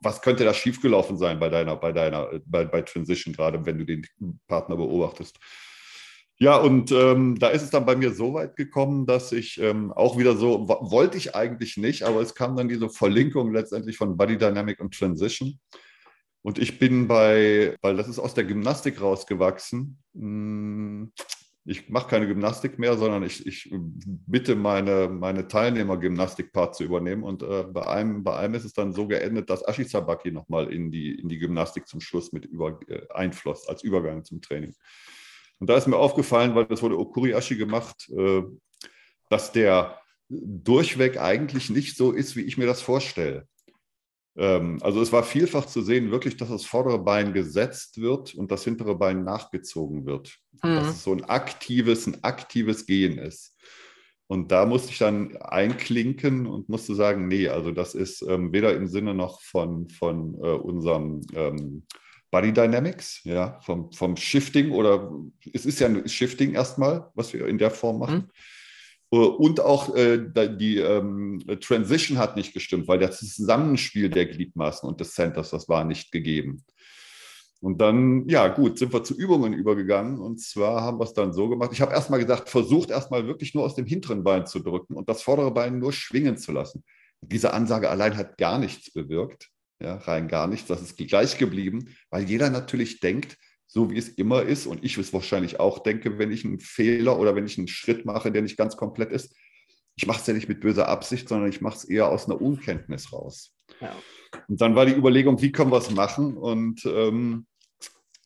was 0.00 0.22
könnte 0.22 0.44
da 0.44 0.54
schiefgelaufen 0.54 1.18
sein 1.18 1.38
bei 1.38 1.50
deiner, 1.50 1.76
bei 1.76 1.92
deiner, 1.92 2.30
bei, 2.46 2.64
bei 2.64 2.80
Transition, 2.80 3.34
gerade 3.34 3.66
wenn 3.66 3.78
du 3.78 3.84
den 3.84 4.06
Partner 4.48 4.76
beobachtest? 4.76 5.38
Ja, 6.38 6.56
und 6.56 6.90
ähm, 6.90 7.38
da 7.38 7.48
ist 7.48 7.62
es 7.62 7.70
dann 7.70 7.86
bei 7.86 7.94
mir 7.94 8.12
so 8.12 8.34
weit 8.34 8.56
gekommen, 8.56 9.06
dass 9.06 9.30
ich 9.30 9.60
ähm, 9.60 9.92
auch 9.92 10.18
wieder 10.18 10.36
so, 10.36 10.68
wollte 10.68 11.16
ich 11.16 11.36
eigentlich 11.36 11.76
nicht, 11.76 12.02
aber 12.02 12.20
es 12.20 12.34
kam 12.34 12.56
dann 12.56 12.68
diese 12.68 12.88
Verlinkung 12.88 13.52
letztendlich 13.52 13.96
von 13.96 14.16
Body 14.16 14.36
Dynamic 14.36 14.80
und 14.80 14.98
Transition. 14.98 15.60
Und 16.42 16.58
ich 16.58 16.78
bin 16.78 17.08
bei, 17.08 17.76
weil 17.80 17.96
das 17.96 18.08
ist 18.08 18.18
aus 18.18 18.34
der 18.34 18.44
Gymnastik 18.44 19.00
rausgewachsen. 19.00 19.98
Hm, 20.14 21.12
ich 21.66 21.88
mache 21.88 22.08
keine 22.08 22.26
Gymnastik 22.26 22.78
mehr, 22.78 22.98
sondern 22.98 23.22
ich, 23.22 23.46
ich 23.46 23.70
bitte 23.72 24.54
meine, 24.54 25.08
meine 25.08 25.48
Teilnehmer 25.48 25.96
Gymnastikpart 25.96 26.74
zu 26.74 26.84
übernehmen. 26.84 27.22
Und 27.22 27.42
äh, 27.42 27.62
bei, 27.62 27.86
einem, 27.86 28.22
bei 28.22 28.36
einem 28.36 28.54
ist 28.54 28.66
es 28.66 28.74
dann 28.74 28.92
so 28.92 29.06
geendet, 29.06 29.48
dass 29.48 29.66
Ashisabaki 29.66 30.30
nochmal 30.30 30.70
in 30.70 30.90
die, 30.90 31.14
in 31.14 31.28
die 31.30 31.38
Gymnastik 31.38 31.88
zum 31.88 32.02
Schluss 32.02 32.32
mit 32.32 32.44
über, 32.44 32.78
äh, 32.88 33.06
einfloss, 33.14 33.66
als 33.66 33.82
Übergang 33.82 34.24
zum 34.24 34.42
Training. 34.42 34.74
Und 35.60 35.70
da 35.70 35.76
ist 35.76 35.86
mir 35.86 35.96
aufgefallen, 35.96 36.54
weil 36.54 36.66
das 36.66 36.82
wurde 36.82 36.98
Okuriashi 36.98 37.56
gemacht, 37.56 38.08
äh, 38.10 38.42
dass 39.30 39.52
der 39.52 39.98
durchweg 40.28 41.18
eigentlich 41.18 41.70
nicht 41.70 41.96
so 41.96 42.12
ist, 42.12 42.36
wie 42.36 42.42
ich 42.42 42.58
mir 42.58 42.66
das 42.66 42.82
vorstelle. 42.82 43.46
Ähm, 44.36 44.78
also 44.82 45.00
es 45.00 45.12
war 45.12 45.22
vielfach 45.22 45.66
zu 45.66 45.82
sehen, 45.82 46.10
wirklich, 46.10 46.36
dass 46.36 46.48
das 46.48 46.64
vordere 46.64 46.98
Bein 46.98 47.32
gesetzt 47.32 48.00
wird 48.00 48.34
und 48.34 48.50
das 48.50 48.64
hintere 48.64 48.96
Bein 48.96 49.24
nachgezogen 49.24 50.06
wird. 50.06 50.38
Mhm. 50.62 50.74
Dass 50.76 50.88
es 50.88 51.04
so 51.04 51.12
ein 51.12 51.24
aktives, 51.24 52.06
ein 52.06 52.22
aktives 52.24 52.86
Gehen 52.86 53.18
ist. 53.18 53.56
Und 54.26 54.50
da 54.50 54.64
musste 54.64 54.90
ich 54.90 54.98
dann 54.98 55.36
einklinken 55.36 56.46
und 56.46 56.68
musste 56.68 56.94
sagen, 56.94 57.28
nee, 57.28 57.48
also 57.48 57.70
das 57.70 57.94
ist 57.94 58.22
ähm, 58.22 58.52
weder 58.52 58.74
im 58.74 58.88
Sinne 58.88 59.14
noch 59.14 59.42
von, 59.42 59.88
von 59.88 60.34
äh, 60.42 60.48
unserem 60.48 61.20
ähm, 61.34 61.86
Body 62.34 62.52
Dynamics, 62.52 63.20
ja, 63.22 63.60
vom, 63.60 63.92
vom 63.92 64.16
Shifting 64.16 64.72
oder 64.72 65.08
es 65.52 65.64
ist 65.64 65.78
ja 65.78 65.86
ein 65.86 66.08
Shifting 66.08 66.52
erstmal, 66.52 67.08
was 67.14 67.32
wir 67.32 67.46
in 67.46 67.58
der 67.58 67.70
Form 67.70 68.00
machen. 68.00 68.28
Mhm. 69.10 69.18
Und 69.18 69.60
auch 69.60 69.94
äh, 69.94 70.18
die 70.58 70.78
ähm, 70.78 71.40
Transition 71.60 72.18
hat 72.18 72.34
nicht 72.34 72.52
gestimmt, 72.52 72.88
weil 72.88 72.98
das 72.98 73.20
Zusammenspiel 73.20 74.08
der 74.10 74.26
Gliedmaßen 74.26 74.88
und 74.88 74.98
des 74.98 75.14
Centers, 75.14 75.50
das 75.50 75.68
war 75.68 75.84
nicht 75.84 76.10
gegeben. 76.10 76.64
Und 77.60 77.80
dann, 77.80 78.28
ja, 78.28 78.48
gut, 78.48 78.80
sind 78.80 78.92
wir 78.92 79.04
zu 79.04 79.16
Übungen 79.16 79.52
übergegangen. 79.52 80.18
Und 80.18 80.40
zwar 80.40 80.82
haben 80.82 80.98
wir 80.98 81.04
es 81.04 81.14
dann 81.14 81.32
so 81.32 81.48
gemacht. 81.48 81.70
Ich 81.72 81.80
habe 81.80 81.92
erstmal 81.92 82.18
gesagt, 82.18 82.48
versucht 82.48 82.90
erstmal 82.90 83.28
wirklich 83.28 83.54
nur 83.54 83.62
aus 83.62 83.76
dem 83.76 83.86
hinteren 83.86 84.24
Bein 84.24 84.48
zu 84.48 84.58
drücken 84.58 84.94
und 84.94 85.08
das 85.08 85.22
vordere 85.22 85.52
Bein 85.52 85.78
nur 85.78 85.92
schwingen 85.92 86.36
zu 86.36 86.50
lassen. 86.50 86.82
Diese 87.20 87.54
Ansage 87.54 87.90
allein 87.90 88.16
hat 88.16 88.38
gar 88.38 88.58
nichts 88.58 88.92
bewirkt 88.92 89.53
ja, 89.80 89.96
rein 89.96 90.28
gar 90.28 90.46
nichts. 90.46 90.68
Das 90.68 90.82
ist 90.82 90.96
gleich 90.96 91.38
geblieben, 91.38 91.94
weil 92.10 92.24
jeder 92.24 92.50
natürlich 92.50 93.00
denkt, 93.00 93.36
so 93.66 93.90
wie 93.90 93.98
es 93.98 94.08
immer 94.08 94.42
ist 94.42 94.66
und 94.66 94.84
ich 94.84 94.96
es 94.98 95.12
wahrscheinlich 95.12 95.58
auch 95.58 95.80
denke, 95.80 96.18
wenn 96.18 96.30
ich 96.30 96.44
einen 96.44 96.60
Fehler 96.60 97.18
oder 97.18 97.34
wenn 97.34 97.46
ich 97.46 97.58
einen 97.58 97.68
Schritt 97.68 98.04
mache, 98.04 98.30
der 98.30 98.42
nicht 98.42 98.56
ganz 98.56 98.76
komplett 98.76 99.10
ist, 99.10 99.34
ich 99.96 100.06
mache 100.06 100.20
es 100.20 100.26
ja 100.26 100.34
nicht 100.34 100.48
mit 100.48 100.60
böser 100.60 100.88
Absicht, 100.88 101.28
sondern 101.28 101.48
ich 101.48 101.60
mache 101.60 101.78
es 101.78 101.84
eher 101.84 102.08
aus 102.08 102.26
einer 102.26 102.40
Unkenntnis 102.40 103.12
raus. 103.12 103.54
Ja. 103.80 103.94
Und 104.48 104.60
dann 104.60 104.74
war 104.74 104.86
die 104.86 104.94
Überlegung, 104.94 105.40
wie 105.40 105.52
können 105.52 105.70
wir 105.70 105.78
es 105.78 105.90
machen? 105.90 106.36
Und 106.36 106.84
ähm, 106.84 107.46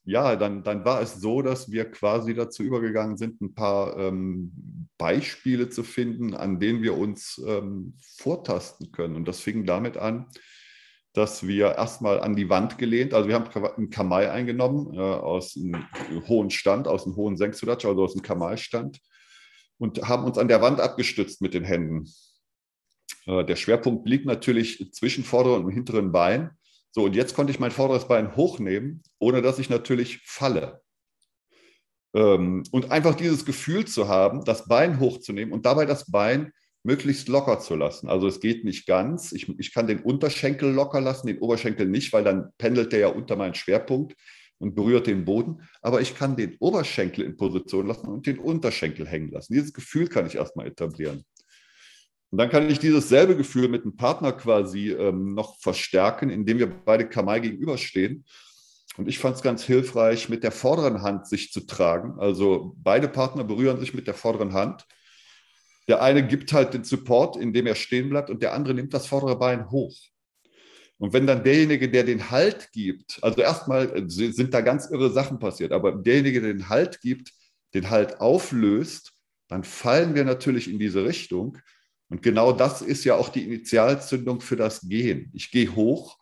ja, 0.05 0.37
dann, 0.37 0.62
dann 0.62 0.87
war 0.87 1.02
es 1.02 1.21
so, 1.21 1.43
dass 1.43 1.71
wir 1.71 1.85
quasi 1.90 2.35
dazu 2.35 2.62
übergegangen 2.62 3.19
sind, 3.19 3.43
ein 3.43 3.55
paar 3.55 3.99
ähm, 3.99 4.88
Beispiele 4.97 5.69
zu 5.69 5.83
finden, 5.83 6.35
an 6.35 6.59
denen 6.59 6.83
wir 6.83 6.97
uns 6.97 7.43
ähm, 7.47 7.95
vortasten 8.17 8.90
können. 8.90 9.17
Und 9.17 9.28
das 9.28 9.40
fing 9.40 9.67
damit 9.67 9.99
an, 9.99 10.26
dass 11.12 11.47
wir 11.47 11.75
erstmal 11.75 12.21
an 12.21 12.37
die 12.37 12.49
Wand 12.49 12.79
gelehnt, 12.79 13.15
also 13.15 13.29
wir 13.29 13.35
haben 13.35 13.49
einen 13.77 13.91
Kamai 13.91 14.31
eingenommen 14.31 14.95
äh, 14.95 14.99
aus 15.00 15.57
einem 15.57 15.87
hohen 16.29 16.50
Stand, 16.50 16.87
aus 16.87 17.07
einem 17.07 17.17
hohen 17.17 17.37
Senksudatsch, 17.37 17.85
also 17.85 18.05
aus 18.05 18.15
einem 18.15 18.23
Kamai-Stand 18.23 19.00
und 19.79 20.03
haben 20.09 20.25
uns 20.25 20.38
an 20.38 20.49
der 20.49 20.61
Wand 20.61 20.81
abgestützt 20.81 21.41
mit 21.41 21.55
den 21.55 21.65
Händen. 21.65 22.12
Äh, 23.27 23.45
der 23.45 23.57
Schwerpunkt 23.57 24.09
liegt 24.09 24.27
natürlich 24.27 24.93
zwischen 24.93 25.25
vorderen 25.25 25.65
und 25.65 25.73
hinteren 25.73 26.12
Bein. 26.12 26.50
So, 26.91 27.05
und 27.05 27.15
jetzt 27.15 27.35
konnte 27.35 27.53
ich 27.53 27.61
mein 27.61 27.71
vorderes 27.71 28.09
Bein 28.09 28.37
hochnehmen, 28.37 29.03
ohne 29.19 29.43
dass 29.43 29.59
ich 29.59 29.71
natürlich 29.71 30.21
falle. 30.25 30.83
Ähm, 32.15 32.65
und 32.71 32.91
einfach 32.91 33.15
dieses 33.15 33.45
Gefühl 33.45 33.87
zu 33.87 34.09
haben, 34.09 34.45
das 34.45 34.67
Bein 34.67 34.99
hochzunehmen 34.99 35.53
und 35.53 35.65
dabei 35.67 35.87
das 35.87 36.11
Bein 36.11 36.53
möglichst 36.82 37.28
locker 37.28 37.61
zu 37.61 37.75
lassen. 37.75 38.08
Also 38.08 38.26
es 38.28 38.40
geht 38.40 38.64
nicht 38.64 38.87
ganz. 38.87 39.32
Ich, 39.32 39.49
ich 39.58 39.73
kann 39.73 39.87
den 39.87 40.00
Unterschenkel 40.00 40.70
locker 40.70 41.00
lassen, 41.00 41.26
den 41.26 41.38
Oberschenkel 41.38 41.87
nicht, 41.87 42.12
weil 42.12 42.25
dann 42.25 42.50
pendelt 42.58 42.92
der 42.92 43.00
ja 43.00 43.08
unter 43.08 43.37
meinen 43.37 43.54
Schwerpunkt 43.54 44.14
und 44.58 44.75
berührt 44.75 45.06
den 45.06 45.25
Boden. 45.25 45.62
Aber 45.82 46.00
ich 46.00 46.16
kann 46.16 46.37
den 46.37 46.56
Oberschenkel 46.58 47.25
in 47.25 47.37
Position 47.37 47.87
lassen 47.87 48.08
und 48.08 48.26
den 48.26 48.38
Unterschenkel 48.38 49.06
hängen 49.06 49.30
lassen. 49.30 49.52
Dieses 49.52 49.73
Gefühl 49.73 50.08
kann 50.08 50.26
ich 50.26 50.37
erstmal 50.37 50.66
etablieren. 50.66 51.25
Und 52.30 52.38
dann 52.38 52.50
kann 52.50 52.68
ich 52.68 52.78
dieses 52.78 53.08
selbe 53.08 53.37
Gefühl 53.37 53.68
mit 53.68 53.82
einem 53.82 53.97
Partner 53.97 54.32
quasi 54.32 54.90
ähm, 54.90 55.35
noch 55.35 55.58
verstärken, 55.61 56.28
indem 56.28 56.58
wir 56.58 56.66
beide 56.66 57.08
Kamai 57.08 57.40
gegenüberstehen. 57.40 58.25
Und 58.99 59.08
ich 59.08 59.18
fand 59.18 59.37
es 59.37 59.42
ganz 59.42 59.64
hilfreich, 59.64 60.28
mit 60.28 60.42
der 60.42 60.52
vorderen 60.52 61.02
Hand 61.02 61.26
sich 61.26 61.52
zu 61.52 61.61
tragen. 61.61 62.18
Also 62.18 62.75
beide 62.76 63.08
Partner 63.08 63.44
berühren 63.44 63.80
sich 63.80 63.94
mit 63.94 64.06
der 64.06 64.14
vorderen 64.14 64.52
Hand 64.52 64.87
der 65.88 66.02
eine 66.02 66.26
gibt 66.26 66.52
halt 66.52 66.75
den 66.75 66.85
Support, 66.85 67.37
indem 67.37 67.66
er 67.66 67.75
stehen 67.75 68.11
bleibt, 68.11 68.30
und 68.30 68.42
der 68.42 68.52
andere 68.52 68.75
nimmt 68.75 68.95
das 68.95 69.07
vordere 69.07 69.38
Bein 69.38 69.71
hoch. 69.71 69.97
Und 70.99 71.12
wenn 71.12 71.26
dann 71.26 71.45
derjenige, 71.45 71.88
der 71.88 72.04
den 72.04 72.30
Halt 72.30 72.71
gibt, 72.73 73.18
also 73.23 73.40
erstmal 73.40 73.97
äh, 73.97 74.04
sind 74.09 74.52
da 74.52 74.61
ganz 74.61 74.90
irre 74.90 75.11
Sachen 75.11 75.38
passiert, 75.38 75.73
aber 75.73 75.92
derjenige, 75.92 76.40
der 76.40 76.52
den 76.52 76.68
Halt 76.68 77.00
gibt, 77.00 77.33
den 77.75 77.88
Halt 77.88 78.21
auflöst, 78.21 79.12
dann 79.49 79.64
fallen 79.64 80.14
wir 80.14 80.25
natürlich 80.25 80.68
in 80.68 80.78
diese 80.78 81.04
Richtung. 81.04 81.59
Und 82.11 82.23
genau 82.23 82.52
das 82.52 82.83
ist 82.83 83.04
ja 83.04 83.14
auch 83.14 83.28
die 83.28 83.45
Initialzündung 83.45 84.40
für 84.40 84.57
das 84.57 84.88
Gehen. 84.88 85.30
Ich 85.35 85.50
gehe 85.50 85.75
hoch 85.75 86.18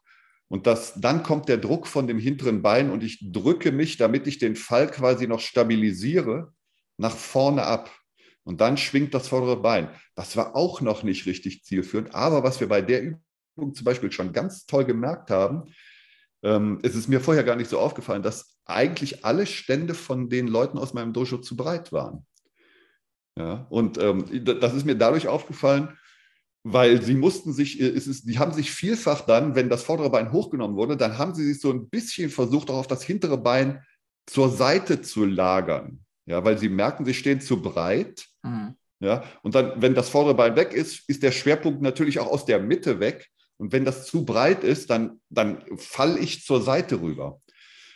und 0.48 0.66
das, 0.66 0.94
dann 0.96 1.22
kommt 1.22 1.48
der 1.48 1.58
Druck 1.58 1.86
von 1.86 2.06
dem 2.06 2.18
hinteren 2.18 2.62
Bein 2.62 2.90
und 2.90 3.02
ich 3.02 3.32
drücke 3.32 3.72
mich, 3.72 3.96
damit 3.96 4.26
ich 4.26 4.38
den 4.38 4.56
Fall 4.56 4.90
quasi 4.90 5.26
noch 5.26 5.40
stabilisiere, 5.40 6.52
nach 6.98 7.16
vorne 7.16 7.64
ab. 7.64 7.90
Und 8.46 8.60
dann 8.60 8.76
schwingt 8.76 9.12
das 9.12 9.26
vordere 9.26 9.56
Bein. 9.56 9.90
Das 10.14 10.36
war 10.36 10.54
auch 10.54 10.80
noch 10.80 11.02
nicht 11.02 11.26
richtig 11.26 11.64
zielführend. 11.64 12.14
Aber 12.14 12.44
was 12.44 12.60
wir 12.60 12.68
bei 12.68 12.80
der 12.80 13.02
Übung 13.02 13.74
zum 13.74 13.84
Beispiel 13.84 14.12
schon 14.12 14.32
ganz 14.32 14.66
toll 14.66 14.84
gemerkt 14.84 15.30
haben, 15.30 15.64
ähm, 16.44 16.78
es 16.82 16.94
ist 16.94 17.08
mir 17.08 17.20
vorher 17.20 17.42
gar 17.42 17.56
nicht 17.56 17.68
so 17.68 17.80
aufgefallen, 17.80 18.22
dass 18.22 18.56
eigentlich 18.64 19.24
alle 19.24 19.46
Stände 19.46 19.94
von 19.94 20.28
den 20.28 20.46
Leuten 20.46 20.78
aus 20.78 20.94
meinem 20.94 21.12
Dojo 21.12 21.38
zu 21.38 21.56
breit 21.56 21.90
waren. 21.90 22.24
Ja, 23.36 23.66
und 23.68 23.98
ähm, 23.98 24.24
das 24.44 24.74
ist 24.74 24.86
mir 24.86 24.96
dadurch 24.96 25.26
aufgefallen, 25.26 25.98
weil 26.62 27.02
sie 27.02 27.14
mussten 27.14 27.52
sich, 27.52 27.80
äh, 27.80 27.88
es 27.88 28.06
ist, 28.06 28.28
die 28.28 28.38
haben 28.38 28.52
sich 28.52 28.70
vielfach 28.70 29.22
dann, 29.22 29.56
wenn 29.56 29.68
das 29.68 29.82
vordere 29.82 30.10
Bein 30.10 30.30
hochgenommen 30.30 30.76
wurde, 30.76 30.96
dann 30.96 31.18
haben 31.18 31.34
sie 31.34 31.44
sich 31.44 31.60
so 31.60 31.72
ein 31.72 31.88
bisschen 31.88 32.30
versucht, 32.30 32.70
auch 32.70 32.78
auf 32.78 32.86
das 32.86 33.02
hintere 33.02 33.38
Bein 33.38 33.84
zur 34.26 34.50
Seite 34.50 35.02
zu 35.02 35.24
lagern. 35.24 36.04
ja, 36.26 36.44
weil 36.44 36.58
sie 36.58 36.68
merken, 36.68 37.04
sie 37.04 37.14
stehen 37.14 37.40
zu 37.40 37.60
breit. 37.60 38.26
Mhm. 38.46 38.76
Ja, 39.00 39.24
und 39.42 39.54
dann, 39.54 39.80
wenn 39.82 39.94
das 39.94 40.08
vordere 40.08 40.34
Bein 40.34 40.56
weg 40.56 40.72
ist, 40.72 41.08
ist 41.08 41.22
der 41.22 41.32
Schwerpunkt 41.32 41.82
natürlich 41.82 42.18
auch 42.18 42.28
aus 42.28 42.46
der 42.46 42.60
Mitte 42.60 42.98
weg. 42.98 43.28
Und 43.58 43.72
wenn 43.72 43.84
das 43.84 44.06
zu 44.06 44.24
breit 44.24 44.64
ist, 44.64 44.90
dann, 44.90 45.20
dann 45.28 45.62
falle 45.76 46.18
ich 46.18 46.44
zur 46.44 46.62
Seite 46.62 47.00
rüber. 47.00 47.40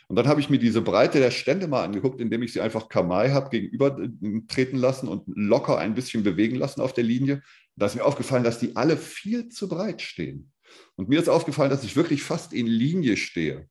Und 0.07 0.17
dann 0.17 0.27
habe 0.27 0.41
ich 0.41 0.49
mir 0.49 0.59
diese 0.59 0.81
Breite 0.81 1.19
der 1.19 1.31
Stände 1.31 1.67
mal 1.67 1.83
angeguckt, 1.83 2.19
indem 2.19 2.43
ich 2.43 2.51
sie 2.51 2.61
einfach 2.61 2.89
Kamai 2.89 3.29
habe 3.29 3.49
gegenüber 3.49 3.97
äh, 3.97 4.41
treten 4.47 4.77
lassen 4.77 5.07
und 5.07 5.23
locker 5.27 5.77
ein 5.77 5.95
bisschen 5.95 6.23
bewegen 6.23 6.57
lassen 6.57 6.81
auf 6.81 6.93
der 6.93 7.05
Linie. 7.05 7.41
Da 7.77 7.85
ist 7.85 7.95
mir 7.95 8.03
aufgefallen, 8.03 8.43
dass 8.43 8.59
die 8.59 8.75
alle 8.75 8.97
viel 8.97 9.47
zu 9.47 9.69
breit 9.69 10.01
stehen. 10.01 10.51
Und 10.95 11.07
mir 11.09 11.19
ist 11.19 11.29
aufgefallen, 11.29 11.69
dass 11.69 11.83
ich 11.83 11.95
wirklich 11.95 12.23
fast 12.23 12.51
in 12.51 12.67
Linie 12.67 13.15
stehe. 13.15 13.69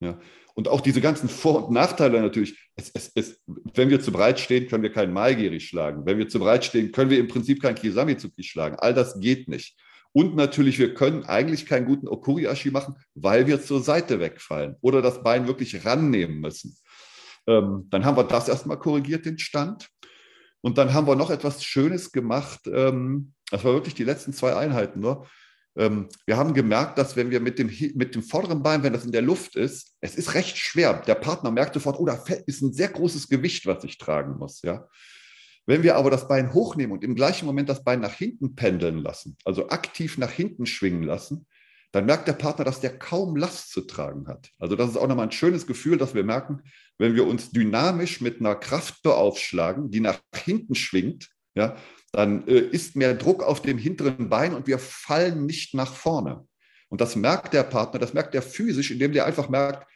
Ja. 0.00 0.18
Und 0.60 0.68
auch 0.68 0.82
diese 0.82 1.00
ganzen 1.00 1.30
Vor- 1.30 1.68
und 1.68 1.72
Nachteile 1.72 2.20
natürlich. 2.20 2.68
Es, 2.76 2.90
es, 2.92 3.10
es, 3.14 3.40
wenn 3.46 3.88
wir 3.88 4.02
zu 4.02 4.12
breit 4.12 4.38
stehen, 4.38 4.68
können 4.68 4.82
wir 4.82 4.92
keinen 4.92 5.10
Maigiri 5.10 5.58
schlagen. 5.58 6.04
Wenn 6.04 6.18
wir 6.18 6.28
zu 6.28 6.38
breit 6.38 6.66
stehen, 6.66 6.92
können 6.92 7.08
wir 7.08 7.18
im 7.18 7.28
Prinzip 7.28 7.62
keinen 7.62 7.76
Kisamizuki 7.76 8.42
schlagen. 8.42 8.76
All 8.78 8.92
das 8.92 9.18
geht 9.18 9.48
nicht. 9.48 9.80
Und 10.12 10.36
natürlich, 10.36 10.78
wir 10.78 10.92
können 10.92 11.24
eigentlich 11.24 11.64
keinen 11.64 11.86
guten 11.86 12.08
Okuriashi 12.08 12.70
machen, 12.72 12.96
weil 13.14 13.46
wir 13.46 13.62
zur 13.62 13.82
Seite 13.82 14.20
wegfallen 14.20 14.76
oder 14.82 15.00
das 15.00 15.22
Bein 15.22 15.46
wirklich 15.46 15.86
rannehmen 15.86 16.40
müssen. 16.40 16.76
Ähm, 17.46 17.86
dann 17.88 18.04
haben 18.04 18.18
wir 18.18 18.24
das 18.24 18.46
erstmal 18.50 18.78
korrigiert, 18.78 19.24
den 19.24 19.38
Stand. 19.38 19.88
Und 20.60 20.76
dann 20.76 20.92
haben 20.92 21.06
wir 21.06 21.16
noch 21.16 21.30
etwas 21.30 21.64
Schönes 21.64 22.12
gemacht. 22.12 22.60
Ähm, 22.66 23.32
das 23.50 23.64
war 23.64 23.72
wirklich 23.72 23.94
die 23.94 24.04
letzten 24.04 24.34
zwei 24.34 24.54
Einheiten 24.54 25.00
nur. 25.00 25.26
Ähm, 25.76 26.08
wir 26.26 26.36
haben 26.36 26.54
gemerkt, 26.54 26.98
dass 26.98 27.16
wenn 27.16 27.30
wir 27.30 27.40
mit 27.40 27.58
dem, 27.58 27.70
mit 27.94 28.14
dem 28.14 28.22
vorderen 28.22 28.62
Bein, 28.62 28.82
wenn 28.82 28.92
das 28.92 29.04
in 29.04 29.12
der 29.12 29.22
Luft 29.22 29.56
ist, 29.56 29.94
es 30.00 30.16
ist 30.16 30.34
recht 30.34 30.56
schwer. 30.56 31.02
Der 31.06 31.14
Partner 31.14 31.50
merkt 31.50 31.74
sofort, 31.74 31.98
oh, 31.98 32.06
da 32.06 32.22
ist 32.46 32.62
ein 32.62 32.72
sehr 32.72 32.88
großes 32.88 33.28
Gewicht, 33.28 33.66
was 33.66 33.84
ich 33.84 33.98
tragen 33.98 34.38
muss. 34.38 34.62
Ja? 34.62 34.88
Wenn 35.66 35.82
wir 35.82 35.96
aber 35.96 36.10
das 36.10 36.26
Bein 36.26 36.52
hochnehmen 36.52 36.92
und 36.92 37.04
im 37.04 37.14
gleichen 37.14 37.46
Moment 37.46 37.68
das 37.68 37.84
Bein 37.84 38.00
nach 38.00 38.14
hinten 38.14 38.56
pendeln 38.56 38.98
lassen, 38.98 39.36
also 39.44 39.68
aktiv 39.68 40.18
nach 40.18 40.30
hinten 40.30 40.66
schwingen 40.66 41.02
lassen, 41.02 41.46
dann 41.92 42.06
merkt 42.06 42.28
der 42.28 42.34
Partner, 42.34 42.64
dass 42.64 42.80
der 42.80 42.98
kaum 42.98 43.36
Last 43.36 43.70
zu 43.70 43.80
tragen 43.82 44.28
hat. 44.28 44.50
Also 44.58 44.76
das 44.76 44.90
ist 44.90 44.96
auch 44.96 45.08
nochmal 45.08 45.26
ein 45.26 45.32
schönes 45.32 45.66
Gefühl, 45.66 45.98
dass 45.98 46.14
wir 46.14 46.24
merken, 46.24 46.62
wenn 46.98 47.14
wir 47.14 47.26
uns 47.26 47.50
dynamisch 47.50 48.20
mit 48.20 48.40
einer 48.40 48.54
Kraft 48.54 49.02
beaufschlagen, 49.02 49.90
die 49.90 50.00
nach 50.00 50.20
hinten 50.34 50.74
schwingt, 50.74 51.30
ja, 51.54 51.76
dann 52.12 52.46
äh, 52.48 52.58
ist 52.58 52.96
mehr 52.96 53.14
Druck 53.14 53.42
auf 53.42 53.62
dem 53.62 53.78
hinteren 53.78 54.28
Bein 54.28 54.54
und 54.54 54.66
wir 54.66 54.78
fallen 54.78 55.46
nicht 55.46 55.74
nach 55.74 55.94
vorne. 55.94 56.46
Und 56.88 57.00
das 57.00 57.14
merkt 57.16 57.54
der 57.54 57.62
Partner, 57.62 58.00
das 58.00 58.14
merkt 58.14 58.34
er 58.34 58.42
physisch, 58.42 58.90
indem 58.90 59.12
der 59.12 59.26
einfach 59.26 59.48
merkt, 59.48 59.86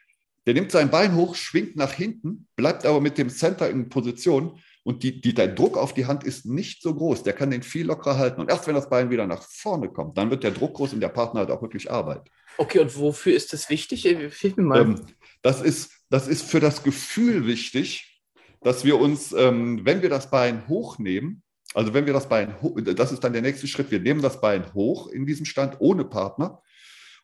der 0.47 0.55
nimmt 0.55 0.71
sein 0.71 0.91
Bein 0.91 1.15
hoch, 1.15 1.35
schwingt 1.35 1.77
nach 1.77 1.93
hinten, 1.93 2.47
bleibt 2.55 2.85
aber 2.85 3.01
mit 3.01 3.19
dem 3.19 3.31
Center 3.31 3.69
in 3.69 3.89
Position 3.89 4.61
und 4.85 5.03
die, 5.03 5.21
die, 5.21 5.35
der 5.35 5.49
Druck 5.49 5.79
auf 5.79 5.95
die 5.95 6.05
Hand 6.05 6.25
ist 6.25 6.45
nicht 6.45 6.83
so 6.83 6.95
groß. 6.95 7.23
Der 7.23 7.33
kann 7.33 7.51
den 7.51 7.63
viel 7.63 7.87
lockerer 7.87 8.19
halten. 8.19 8.41
Und 8.43 8.51
erst 8.51 8.67
wenn 8.67 8.75
das 8.75 8.91
Bein 8.91 9.11
wieder 9.11 9.27
nach 9.27 9.43
vorne 9.43 9.89
kommt, 9.89 10.19
dann 10.19 10.31
wird 10.31 10.45
der 10.45 10.51
Druck 10.51 10.75
groß 10.75 10.93
und 10.93 11.01
der 11.01 11.09
Partner 11.09 11.41
hat 11.41 11.51
auch 11.51 11.63
wirklich 11.63 11.91
Arbeit. 11.91 12.29
Okay, 12.59 12.81
und 12.81 12.97
wofür 12.99 13.35
ist 13.35 13.55
das 13.55 13.71
wichtig? 13.71 14.03
Hilf 14.03 14.57
mir 14.57 14.63
mal. 14.63 14.83
Ähm, 14.83 15.01
das, 15.41 15.63
ist, 15.63 15.91
das 16.11 16.29
ist 16.29 16.43
für 16.43 16.61
das 16.61 16.83
Gefühl 16.83 17.47
wichtig, 17.47 18.23
dass 18.61 18.85
wir 18.85 19.01
uns, 19.01 19.33
ähm, 19.33 19.81
wenn 19.85 20.03
wir 20.03 20.11
das 20.11 20.31
Bein 20.31 20.69
hochnehmen, 20.69 21.43
also 21.75 21.93
wenn 21.93 22.07
wir 22.07 22.13
das 22.13 22.29
Bein, 22.29 22.55
das 22.97 23.13
ist 23.13 23.25
dann 23.25 23.33
der 23.33 23.43
nächste 23.43 23.67
Schritt, 23.67 23.91
wir 23.91 24.01
nehmen 24.01 24.23
das 24.23 24.41
Bein 24.41 24.73
hoch 24.75 25.09
in 25.09 25.27
diesem 25.27 25.45
Stand 25.45 25.77
ohne 25.81 26.05
Partner 26.05 26.63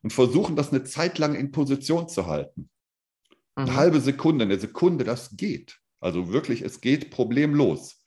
und 0.03 0.13
versuchen 0.13 0.57
das 0.57 0.71
eine 0.71 0.85
Zeit 0.85 1.19
lang 1.19 1.35
in 1.35 1.53
Position 1.53 2.09
zu 2.09 2.27
halten. 2.27 2.69
Eine 3.55 3.71
mhm. 3.71 3.77
halbe 3.77 4.01
Sekunde, 4.01 4.45
eine 4.45 4.59
Sekunde, 4.59 5.05
das 5.05 5.37
geht. 5.37 5.79
Also 6.01 6.33
wirklich, 6.33 6.63
es 6.63 6.81
geht 6.81 7.11
problemlos. 7.11 8.03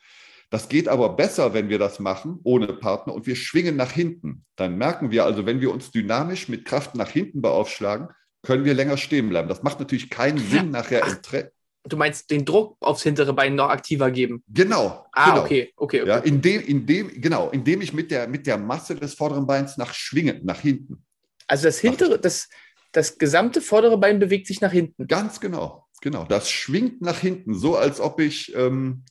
Das 0.50 0.70
geht 0.70 0.88
aber 0.88 1.16
besser, 1.16 1.54
wenn 1.54 1.70
wir 1.70 1.80
das 1.80 2.00
machen 2.00 2.40
ohne 2.44 2.68
Partner 2.68 3.14
und 3.14 3.26
wir 3.26 3.36
schwingen 3.36 3.76
nach 3.76 3.92
hinten. 3.92 4.46
Dann 4.56 4.78
merken 4.78 5.12
wir 5.12 5.26
also, 5.26 5.46
wenn 5.46 5.62
wir 5.62 5.72
uns 5.72 5.92
dynamisch 5.92 6.50
mit 6.50 6.66
Kraft 6.66 6.94
nach 6.96 7.10
hinten 7.10 7.42
beaufschlagen, 7.42 8.10
können 8.44 8.66
wir 8.66 8.74
länger 8.74 8.98
stehen 8.98 9.30
bleiben. 9.30 9.48
Das 9.48 9.64
macht 9.64 9.80
natürlich 9.80 10.10
keinen 10.10 10.38
Sinn 10.38 10.70
nachher 10.72 11.08
im 11.08 11.22
Tre 11.22 11.52
Du 11.86 11.98
meinst 11.98 12.32
den 12.32 12.46
Druck 12.46 12.78
aufs 12.80 13.04
hintere 13.04 13.34
Bein 13.34 13.56
noch 13.56 13.70
aktiver 13.70 14.10
geben? 14.10 14.44
Genau. 14.48 15.06
Ah, 15.12 15.32
genau. 15.32 15.44
okay, 15.44 15.74
okay, 15.76 16.02
okay. 16.02 16.10
Ja, 16.10 16.18
indem, 16.20 16.62
indem, 16.62 17.22
genau, 17.22 17.50
indem 17.50 17.82
ich 17.82 17.92
mit 17.94 18.10
der, 18.10 18.28
mit 18.28 18.48
der 18.48 18.58
Masse 18.58 18.96
des 18.96 19.16
vorderen 19.16 19.46
Beins 19.46 19.78
nach 19.78 19.94
schwingen, 19.94 20.46
nach 20.46 20.62
hinten. 20.62 21.06
Also 21.48 21.66
das 21.66 21.80
hintere, 21.80 22.20
das, 22.20 22.48
das 22.94 23.18
gesamte 23.18 23.60
vordere 23.60 23.98
Bein 23.98 24.20
bewegt 24.20 24.48
sich 24.48 24.62
nach 24.62 24.72
hinten. 24.72 25.08
Ganz 25.08 25.42
genau. 25.42 25.84
Genau, 26.04 26.26
das 26.26 26.52
schwingt 26.52 27.02
nach 27.02 27.20
hinten, 27.20 27.54
so 27.54 27.78
als 27.78 28.02
ob 28.02 28.20
ich, 28.20 28.54
ähm, 28.58 29.06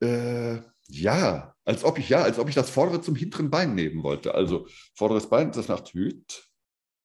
äh, 0.00 0.58
ja, 0.88 1.54
als 1.64 1.84
ob 1.84 1.98
ich, 1.98 2.10
ja, 2.10 2.22
als 2.22 2.38
ob 2.38 2.50
ich 2.50 2.54
das 2.54 2.68
vordere 2.68 3.00
zum 3.00 3.16
hinteren 3.16 3.48
Bein 3.48 3.74
nehmen 3.74 4.02
wollte. 4.02 4.34
Also 4.34 4.66
vorderes 4.94 5.30
Bein, 5.30 5.52
das 5.52 5.68
nach 5.68 5.82
Hüt, 5.90 6.50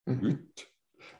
mhm. 0.05 0.19
Hüt. 0.19 0.66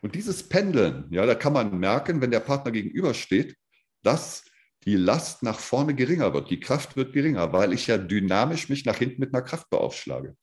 Und 0.08 0.16
dieses 0.16 0.48
Pendeln, 0.48 1.06
ja, 1.10 1.26
da 1.26 1.36
kann 1.36 1.52
man 1.52 1.78
merken, 1.80 2.22
wenn 2.22 2.32
der 2.32 2.40
Partner 2.40 2.72
gegenübersteht, 2.72 3.58
dass 4.04 4.46
die 4.86 4.96
Last 4.96 5.44
nach 5.44 5.60
vorne 5.60 5.96
geringer 5.96 6.34
wird, 6.34 6.50
die 6.50 6.62
Kraft 6.62 6.96
wird 6.96 7.12
geringer, 7.12 7.52
weil 7.52 7.74
ich 7.74 7.88
ja 7.88 7.98
dynamisch 7.98 8.70
mich 8.70 8.86
nach 8.86 8.96
hinten 8.96 9.20
mit 9.20 9.34
einer 9.34 9.44
Kraft 9.44 9.70
beaufschlage. 9.70 10.38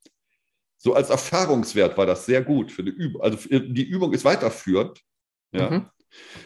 So 0.77 0.93
als 0.93 1.09
Erfahrungswert 1.09 1.97
war 1.97 2.05
das 2.05 2.27
sehr 2.27 2.43
gut 2.43 2.73
für 2.73 2.85
die 2.85 2.91
Übung. 2.91 3.23
Also 3.23 3.39
die 3.49 3.89
Übung 3.89 4.13
ist 4.13 4.27
weiterführend. 4.27 5.01
Ja. 5.53 5.71
Mhm. 5.71 5.91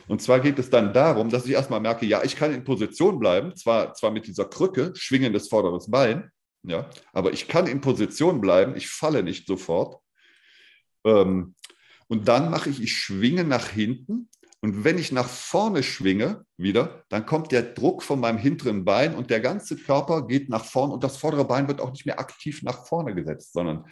Und 0.07 0.22
zwar 0.22 0.38
geht 0.38 0.61
es 0.61 0.70
dann 0.70 0.92
darum, 0.92 1.28
dass 1.28 1.44
ich 1.44 1.50
erstmal 1.50 1.81
merke, 1.81 2.07
ja, 2.07 2.22
ich 2.22 2.37
kann 2.37 2.54
in 2.54 2.62
Position 2.62 3.18
bleiben, 3.18 3.57
zwar, 3.57 3.94
zwar 3.94 4.12
mit 4.12 4.28
dieser 4.28 4.44
Krücke, 4.44 4.92
schwingendes 4.94 5.48
vorderes 5.48 5.90
Bein, 5.90 6.31
ja, 6.62 6.88
aber 7.12 7.33
ich 7.33 7.48
kann 7.48 7.66
in 7.66 7.81
Position 7.81 8.40
bleiben, 8.40 8.76
ich 8.76 8.88
falle 8.88 9.24
nicht 9.24 9.48
sofort. 9.48 10.00
Ähm, 11.04 11.57
und 12.08 12.28
dann 12.28 12.50
mache 12.50 12.70
ich, 12.70 12.82
ich 12.82 12.92
schwinge 12.96 13.44
nach 13.44 13.68
hinten. 13.68 14.28
Und 14.60 14.82
wenn 14.82 14.98
ich 14.98 15.12
nach 15.12 15.28
vorne 15.28 15.84
schwinge 15.84 16.44
wieder, 16.56 17.04
dann 17.10 17.26
kommt 17.26 17.52
der 17.52 17.62
Druck 17.62 18.02
von 18.02 18.18
meinem 18.18 18.38
hinteren 18.38 18.84
Bein 18.84 19.14
und 19.14 19.30
der 19.30 19.38
ganze 19.38 19.76
Körper 19.76 20.26
geht 20.26 20.48
nach 20.48 20.64
vorne 20.64 20.94
und 20.94 21.04
das 21.04 21.16
vordere 21.16 21.44
Bein 21.44 21.68
wird 21.68 21.80
auch 21.80 21.92
nicht 21.92 22.06
mehr 22.06 22.18
aktiv 22.18 22.64
nach 22.64 22.86
vorne 22.86 23.14
gesetzt, 23.14 23.52
sondern 23.52 23.84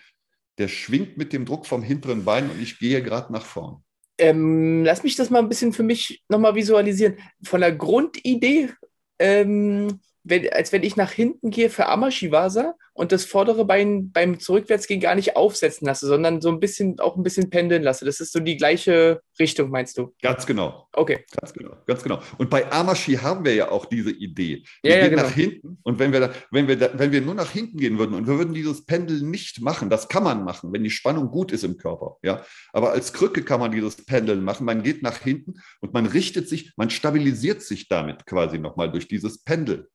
der 0.58 0.66
schwingt 0.66 1.18
mit 1.18 1.32
dem 1.32 1.44
Druck 1.44 1.66
vom 1.66 1.82
hinteren 1.82 2.24
Bein 2.24 2.50
und 2.50 2.60
ich 2.60 2.80
gehe 2.80 3.00
gerade 3.02 3.32
nach 3.32 3.44
vorne. 3.44 3.80
Ähm, 4.18 4.82
lass 4.84 5.04
mich 5.04 5.14
das 5.14 5.30
mal 5.30 5.38
ein 5.38 5.48
bisschen 5.48 5.72
für 5.72 5.82
mich 5.82 6.24
nochmal 6.28 6.54
visualisieren. 6.54 7.18
Von 7.44 7.60
der 7.60 7.72
Grundidee 7.72 8.70
ähm, 9.18 10.00
wenn, 10.28 10.48
als 10.52 10.72
wenn 10.72 10.82
ich 10.82 10.96
nach 10.96 11.12
hinten 11.12 11.50
gehe 11.50 11.70
für 11.70 11.86
Amashivasa 11.86 12.74
und 12.94 13.12
das 13.12 13.24
vordere 13.24 13.64
Bein 13.64 14.10
beim 14.10 14.40
Zurückwärtsgehen 14.40 15.00
gar 15.00 15.14
nicht 15.14 15.36
aufsetzen 15.36 15.86
lasse, 15.86 16.06
sondern 16.06 16.40
so 16.40 16.48
ein 16.48 16.58
bisschen 16.58 16.98
auch 16.98 17.16
ein 17.16 17.22
bisschen 17.22 17.48
pendeln 17.50 17.82
lasse. 17.82 18.04
Das 18.04 18.20
ist 18.20 18.32
so 18.32 18.40
die 18.40 18.56
gleiche 18.56 19.20
Richtung, 19.38 19.70
meinst 19.70 19.98
du? 19.98 20.14
Ganz 20.20 20.46
genau. 20.46 20.88
Okay. 20.92 21.24
Ganz 21.40 21.52
genau, 21.52 21.76
ganz 21.86 22.02
genau. 22.02 22.20
Und 22.38 22.50
bei 22.50 22.70
Amashi 22.72 23.14
haben 23.14 23.44
wir 23.44 23.54
ja 23.54 23.70
auch 23.70 23.86
diese 23.86 24.10
Idee. 24.10 24.64
Wir 24.82 24.90
ja, 24.90 24.96
gehen 24.96 25.04
ja, 25.04 25.08
genau. 25.10 25.22
nach 25.22 25.34
hinten 25.34 25.78
und 25.82 25.98
wenn 25.98 26.12
wir, 26.12 26.20
da, 26.20 26.32
wenn, 26.50 26.66
wir 26.66 26.76
da, 26.76 26.90
wenn 26.94 27.12
wir 27.12 27.20
nur 27.20 27.34
nach 27.34 27.50
hinten 27.50 27.78
gehen 27.78 27.98
würden 27.98 28.14
und 28.14 28.26
wir 28.26 28.36
würden 28.38 28.54
dieses 28.54 28.84
Pendel 28.84 29.22
nicht 29.22 29.60
machen, 29.60 29.90
das 29.90 30.08
kann 30.08 30.24
man 30.24 30.44
machen, 30.44 30.72
wenn 30.72 30.82
die 30.82 30.90
Spannung 30.90 31.30
gut 31.30 31.52
ist 31.52 31.62
im 31.62 31.76
Körper. 31.76 32.16
Ja? 32.22 32.44
Aber 32.72 32.90
als 32.92 33.12
Krücke 33.12 33.42
kann 33.42 33.60
man 33.60 33.70
dieses 33.70 34.04
Pendeln 34.04 34.42
machen. 34.42 34.64
Man 34.64 34.82
geht 34.82 35.02
nach 35.02 35.18
hinten 35.18 35.60
und 35.80 35.92
man 35.92 36.06
richtet 36.06 36.48
sich, 36.48 36.72
man 36.76 36.90
stabilisiert 36.90 37.62
sich 37.62 37.88
damit 37.88 38.26
quasi 38.26 38.58
nochmal 38.58 38.90
durch 38.90 39.06
dieses 39.06 39.44
Pendel 39.44 39.88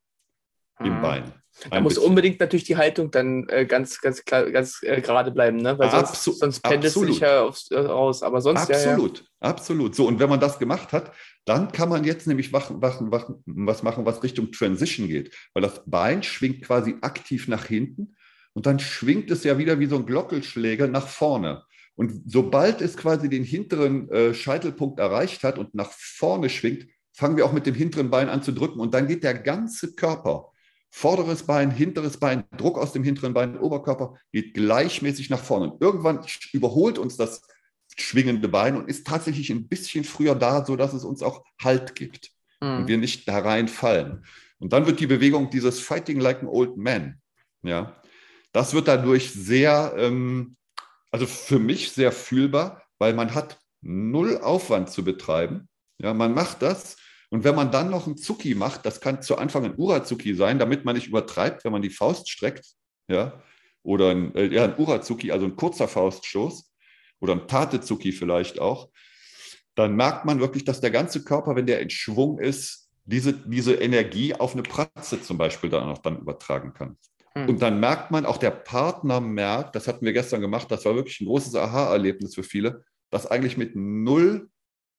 im 0.83 0.97
mhm. 0.97 1.01
Bein. 1.01 1.33
Da 1.69 1.79
muss 1.81 1.95
bisschen. 1.95 2.09
unbedingt 2.09 2.39
natürlich 2.39 2.63
die 2.63 2.77
Haltung 2.77 3.11
dann 3.11 3.47
äh, 3.49 3.65
ganz, 3.65 3.99
ganz 3.99 4.23
klar, 4.23 4.49
ganz 4.51 4.79
äh, 4.83 5.01
gerade 5.01 5.31
bleiben, 5.31 5.57
ne? 5.57 5.77
Weil 5.77 5.91
sonst, 5.91 6.09
Absu 6.09 6.31
sonst 6.31 6.61
pendelt 6.61 6.95
es 6.95 7.01
sich 7.01 7.19
ja 7.19 7.43
aufs, 7.43 7.69
äh, 7.71 7.77
raus. 7.77 8.23
Aber 8.23 8.41
sonst 8.41 8.71
absolut, 8.71 9.19
ja, 9.19 9.23
ja. 9.43 9.49
absolut. 9.49 9.95
So 9.95 10.07
und 10.07 10.19
wenn 10.19 10.29
man 10.29 10.39
das 10.39 10.59
gemacht 10.59 10.93
hat, 10.93 11.11
dann 11.45 11.71
kann 11.71 11.89
man 11.89 12.03
jetzt 12.03 12.25
nämlich 12.25 12.53
wachen, 12.53 12.81
wachen, 12.81 13.11
wachen, 13.11 13.43
was 13.45 13.83
machen, 13.83 14.05
was 14.05 14.23
Richtung 14.23 14.51
Transition 14.51 15.07
geht, 15.07 15.35
weil 15.53 15.61
das 15.61 15.83
Bein 15.85 16.23
schwingt 16.23 16.63
quasi 16.63 16.95
aktiv 17.01 17.47
nach 17.47 17.65
hinten 17.65 18.15
und 18.53 18.65
dann 18.65 18.79
schwingt 18.79 19.29
es 19.29 19.43
ja 19.43 19.57
wieder 19.57 19.79
wie 19.79 19.87
so 19.87 19.97
ein 19.97 20.05
Glockelschläger 20.05 20.87
nach 20.87 21.07
vorne. 21.07 21.63
Und 21.95 22.23
sobald 22.25 22.81
es 22.81 22.97
quasi 22.97 23.29
den 23.29 23.43
hinteren 23.43 24.09
äh, 24.09 24.33
Scheitelpunkt 24.33 24.99
erreicht 24.99 25.43
hat 25.43 25.59
und 25.59 25.75
nach 25.75 25.91
vorne 25.91 26.49
schwingt, 26.49 26.87
fangen 27.13 27.37
wir 27.37 27.45
auch 27.45 27.53
mit 27.53 27.65
dem 27.65 27.75
hinteren 27.75 28.09
Bein 28.09 28.29
an 28.29 28.41
zu 28.41 28.51
drücken 28.53 28.79
und 28.79 28.93
dann 28.93 29.07
geht 29.07 29.23
der 29.23 29.35
ganze 29.35 29.93
Körper 29.93 30.50
Vorderes 30.93 31.43
Bein, 31.43 31.71
hinteres 31.71 32.17
Bein, 32.17 32.43
Druck 32.57 32.77
aus 32.77 32.91
dem 32.91 33.03
hinteren 33.03 33.33
Bein, 33.33 33.57
Oberkörper 33.57 34.15
geht 34.33 34.53
gleichmäßig 34.53 35.29
nach 35.29 35.39
vorne. 35.39 35.71
Und 35.71 35.81
irgendwann 35.81 36.25
überholt 36.51 36.97
uns 36.97 37.15
das 37.15 37.41
schwingende 37.97 38.49
Bein 38.49 38.75
und 38.75 38.89
ist 38.89 39.07
tatsächlich 39.07 39.49
ein 39.49 39.67
bisschen 39.67 40.03
früher 40.03 40.35
da, 40.35 40.65
sodass 40.65 40.93
es 40.93 41.05
uns 41.05 41.23
auch 41.23 41.43
Halt 41.61 41.95
gibt 41.95 42.31
mhm. 42.59 42.77
und 42.77 42.87
wir 42.87 42.97
nicht 42.97 43.27
da 43.27 43.39
reinfallen. 43.39 44.25
Und 44.59 44.73
dann 44.73 44.85
wird 44.85 44.99
die 44.99 45.07
Bewegung 45.07 45.49
dieses 45.49 45.79
Fighting 45.79 46.19
like 46.19 46.41
an 46.41 46.47
old 46.47 46.77
man, 46.77 47.21
ja, 47.63 48.01
das 48.51 48.73
wird 48.73 48.87
dadurch 48.87 49.31
sehr, 49.31 49.93
ähm, 49.97 50.55
also 51.09 51.25
für 51.25 51.59
mich 51.59 51.91
sehr 51.91 52.11
fühlbar, 52.11 52.83
weil 52.99 53.13
man 53.13 53.33
hat 53.33 53.59
null 53.81 54.37
Aufwand 54.37 54.89
zu 54.89 55.03
betreiben. 55.03 55.69
Ja, 55.99 56.13
man 56.13 56.33
macht 56.33 56.61
das 56.61 56.97
Und 57.31 57.45
wenn 57.45 57.55
man 57.55 57.71
dann 57.71 57.89
noch 57.89 58.07
einen 58.07 58.17
Zuki 58.17 58.55
macht, 58.55 58.85
das 58.85 58.99
kann 58.99 59.21
zu 59.21 59.37
Anfang 59.37 59.63
ein 59.63 59.77
Urazuki 59.77 60.35
sein, 60.35 60.59
damit 60.59 60.83
man 60.83 60.95
nicht 60.95 61.07
übertreibt, 61.07 61.63
wenn 61.63 61.71
man 61.71 61.81
die 61.81 61.89
Faust 61.89 62.29
streckt, 62.29 62.65
ja, 63.07 63.41
oder 63.83 64.09
ein, 64.09 64.35
äh, 64.35 64.47
ja, 64.47 64.65
ein 64.65 64.77
Urazuki, 64.77 65.31
also 65.31 65.45
ein 65.45 65.55
kurzer 65.55 65.87
Fauststoß, 65.87 66.71
oder 67.21 67.33
ein 67.33 67.47
Tatezuki 67.47 68.11
vielleicht 68.11 68.59
auch, 68.59 68.89
dann 69.75 69.95
merkt 69.95 70.25
man 70.25 70.41
wirklich, 70.41 70.65
dass 70.65 70.81
der 70.81 70.91
ganze 70.91 71.23
Körper, 71.23 71.55
wenn 71.55 71.65
der 71.65 71.79
in 71.79 71.89
Schwung 71.89 72.37
ist, 72.37 72.89
diese, 73.05 73.33
diese 73.33 73.75
Energie 73.75 74.35
auf 74.35 74.53
eine 74.53 74.63
Pratze 74.63 75.21
zum 75.21 75.37
Beispiel 75.37 75.69
dann 75.69 75.89
auch 75.89 75.99
dann 75.99 76.19
übertragen 76.19 76.73
kann. 76.73 76.97
Hm. 77.33 77.47
Und 77.47 77.61
dann 77.61 77.79
merkt 77.79 78.11
man, 78.11 78.25
auch 78.25 78.37
der 78.37 78.51
Partner 78.51 79.21
merkt, 79.21 79.75
das 79.75 79.87
hatten 79.87 80.05
wir 80.05 80.13
gestern 80.13 80.41
gemacht, 80.41 80.69
das 80.69 80.83
war 80.83 80.95
wirklich 80.95 81.21
ein 81.21 81.27
großes 81.27 81.55
Aha-Erlebnis 81.55 82.35
für 82.35 82.43
viele, 82.43 82.83
dass 83.09 83.25
eigentlich 83.25 83.55
mit 83.55 83.75
null 83.75 84.49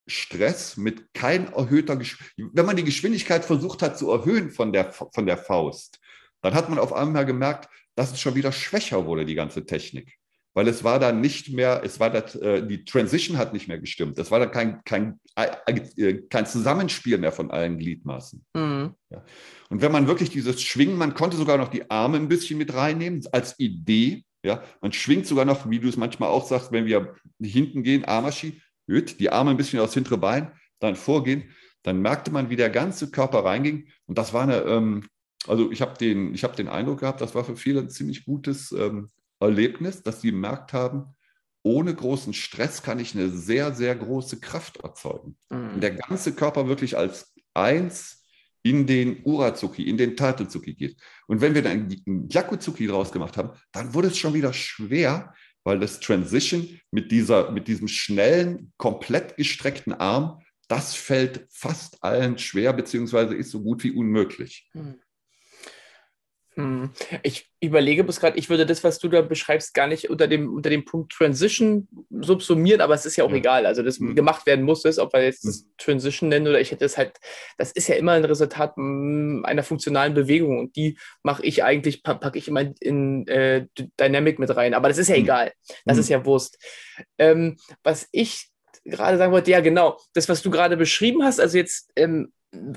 Stress, 0.06 0.76
mit 0.76 1.14
kein 1.14 1.52
erhöhter, 1.52 1.96
Geschwindigkeit, 1.96 2.56
wenn 2.56 2.66
man 2.66 2.76
die 2.76 2.84
Geschwindigkeit 2.84 3.44
versucht 3.44 3.82
hat 3.82 3.98
zu 3.98 4.10
erhöhen 4.10 4.50
von 4.50 4.72
der, 4.72 4.92
von 4.92 5.26
der 5.26 5.38
Faust, 5.38 6.00
dann 6.40 6.54
hat 6.54 6.68
man 6.68 6.78
auf 6.78 6.92
einmal 6.92 7.24
gemerkt, 7.24 7.68
dass 7.94 8.12
es 8.12 8.20
schon 8.20 8.34
wieder 8.34 8.52
schwächer 8.52 9.06
wurde, 9.06 9.24
die 9.24 9.34
ganze 9.34 9.64
Technik 9.64 10.18
weil 10.54 10.68
es 10.68 10.84
war 10.84 10.98
dann 10.98 11.20
nicht 11.20 11.52
mehr, 11.52 11.82
es 11.84 11.98
war 11.98 12.10
das, 12.10 12.34
äh, 12.36 12.66
die 12.66 12.84
Transition 12.84 13.38
hat 13.38 13.52
nicht 13.52 13.68
mehr 13.68 13.78
gestimmt. 13.78 14.18
Das 14.18 14.30
war 14.30 14.38
dann 14.38 14.50
kein, 14.50 14.82
kein, 14.84 15.18
äh, 15.36 16.14
kein 16.28 16.46
Zusammenspiel 16.46 17.18
mehr 17.18 17.32
von 17.32 17.50
allen 17.50 17.78
Gliedmaßen. 17.78 18.44
Mhm. 18.54 18.94
Ja. 19.10 19.24
Und 19.70 19.80
wenn 19.80 19.92
man 19.92 20.06
wirklich 20.06 20.30
dieses 20.30 20.62
Schwingen, 20.62 20.96
man 20.96 21.14
konnte 21.14 21.36
sogar 21.36 21.56
noch 21.56 21.68
die 21.68 21.90
Arme 21.90 22.18
ein 22.18 22.28
bisschen 22.28 22.58
mit 22.58 22.74
reinnehmen 22.74 23.22
als 23.32 23.58
Idee. 23.58 24.24
Ja, 24.44 24.62
man 24.80 24.92
schwingt 24.92 25.26
sogar 25.26 25.44
noch, 25.44 25.70
wie 25.70 25.78
du 25.78 25.88
es 25.88 25.96
manchmal 25.96 26.28
auch 26.28 26.44
sagst, 26.44 26.72
wenn 26.72 26.84
wir 26.84 27.14
hinten 27.40 27.84
gehen, 27.84 28.04
Armaschi, 28.04 28.60
die 28.86 29.30
Arme 29.30 29.50
ein 29.50 29.56
bisschen 29.56 29.80
aufs 29.80 29.94
hintere 29.94 30.18
Bein, 30.18 30.52
dann 30.80 30.96
vorgehen, 30.96 31.44
dann 31.82 32.00
merkte 32.00 32.30
man, 32.30 32.50
wie 32.50 32.56
der 32.56 32.70
ganze 32.70 33.10
Körper 33.10 33.44
reinging. 33.44 33.88
Und 34.06 34.18
das 34.18 34.32
war 34.32 34.42
eine, 34.42 34.58
ähm, 34.62 35.08
also 35.46 35.70
ich 35.70 35.82
habe 35.82 35.96
den, 35.98 36.34
hab 36.34 36.56
den 36.56 36.68
Eindruck 36.68 37.00
gehabt, 37.00 37.20
das 37.20 37.34
war 37.34 37.44
für 37.44 37.56
viele 37.56 37.80
ein 37.80 37.90
ziemlich 37.90 38.24
gutes 38.24 38.72
ähm, 38.72 39.08
Erlebnis, 39.40 40.02
dass 40.02 40.20
sie 40.20 40.30
gemerkt 40.30 40.72
haben, 40.72 41.14
ohne 41.64 41.94
großen 41.94 42.34
Stress 42.34 42.82
kann 42.82 42.98
ich 42.98 43.14
eine 43.14 43.30
sehr, 43.30 43.72
sehr 43.74 43.94
große 43.94 44.40
Kraft 44.40 44.78
erzeugen. 44.78 45.36
Mhm. 45.50 45.74
Und 45.74 45.80
der 45.80 45.92
ganze 45.92 46.34
Körper 46.34 46.68
wirklich 46.68 46.96
als 46.96 47.34
eins 47.54 48.24
in 48.64 48.86
den 48.86 49.24
Urazuki, 49.24 49.88
in 49.88 49.96
den 49.96 50.16
Tatezuki 50.16 50.74
geht. 50.74 50.96
Und 51.26 51.40
wenn 51.40 51.54
wir 51.54 51.62
dann 51.62 51.88
einen 52.06 52.28
Yakuzuki 52.28 52.86
draus 52.86 53.10
gemacht 53.10 53.36
haben, 53.36 53.50
dann 53.72 53.92
wurde 53.94 54.08
es 54.08 54.18
schon 54.18 54.34
wieder 54.34 54.52
schwer, 54.52 55.34
weil 55.64 55.78
das 55.78 56.00
Transition 56.00 56.80
mit, 56.90 57.10
dieser, 57.10 57.50
mit 57.52 57.68
diesem 57.68 57.88
schnellen, 57.88 58.72
komplett 58.76 59.36
gestreckten 59.36 59.92
Arm, 59.92 60.40
das 60.68 60.94
fällt 60.94 61.46
fast 61.50 62.02
allen 62.02 62.38
schwer, 62.38 62.72
beziehungsweise 62.72 63.34
ist 63.34 63.50
so 63.50 63.62
gut 63.62 63.84
wie 63.84 63.92
unmöglich. 63.92 64.70
Mhm. 64.72 65.00
Hm. 66.54 66.90
Ich 67.22 67.50
überlege 67.60 68.04
bis 68.04 68.20
gerade, 68.20 68.38
ich 68.38 68.50
würde 68.50 68.66
das, 68.66 68.84
was 68.84 68.98
du 68.98 69.08
da 69.08 69.22
beschreibst, 69.22 69.72
gar 69.72 69.86
nicht 69.86 70.10
unter 70.10 70.28
dem, 70.28 70.52
unter 70.52 70.68
dem 70.68 70.84
Punkt 70.84 71.12
Transition 71.12 71.88
subsumieren, 72.10 72.82
aber 72.82 72.94
es 72.94 73.06
ist 73.06 73.16
ja 73.16 73.24
auch 73.24 73.30
ja. 73.30 73.36
egal. 73.36 73.64
Also, 73.64 73.82
das 73.82 73.98
mhm. 74.00 74.14
gemacht 74.14 74.44
werden 74.44 74.64
muss, 74.64 74.84
ist, 74.84 74.98
ob 74.98 75.14
wir 75.14 75.22
jetzt 75.22 75.46
das 75.46 75.60
hm. 75.60 75.64
Transition 75.78 76.28
nennen 76.28 76.46
oder 76.46 76.60
ich 76.60 76.70
hätte 76.70 76.84
es 76.84 76.98
halt, 76.98 77.18
das 77.56 77.72
ist 77.72 77.88
ja 77.88 77.94
immer 77.94 78.12
ein 78.12 78.24
Resultat 78.24 78.76
hm, 78.76 79.44
einer 79.46 79.62
funktionalen 79.62 80.12
Bewegung 80.12 80.58
und 80.58 80.76
die 80.76 80.98
mache 81.22 81.42
ich 81.44 81.64
eigentlich, 81.64 82.02
packe 82.02 82.38
ich 82.38 82.48
immer 82.48 82.64
in 82.80 83.26
äh, 83.28 83.66
Dynamic 83.98 84.38
mit 84.38 84.54
rein. 84.54 84.74
Aber 84.74 84.88
das 84.88 84.98
ist 84.98 85.08
ja 85.08 85.16
mhm. 85.16 85.22
egal. 85.22 85.52
Das 85.86 85.96
mhm. 85.96 86.00
ist 86.00 86.08
ja 86.10 86.24
Wurst. 86.26 86.58
Ähm, 87.18 87.56
was 87.82 88.08
ich 88.12 88.50
gerade 88.84 89.16
sagen 89.16 89.32
wollte, 89.32 89.50
ja, 89.50 89.60
genau, 89.60 89.98
das, 90.12 90.28
was 90.28 90.42
du 90.42 90.50
gerade 90.50 90.76
beschrieben 90.76 91.22
hast, 91.22 91.40
also 91.40 91.56
jetzt 91.56 91.90
ähm, 91.96 92.32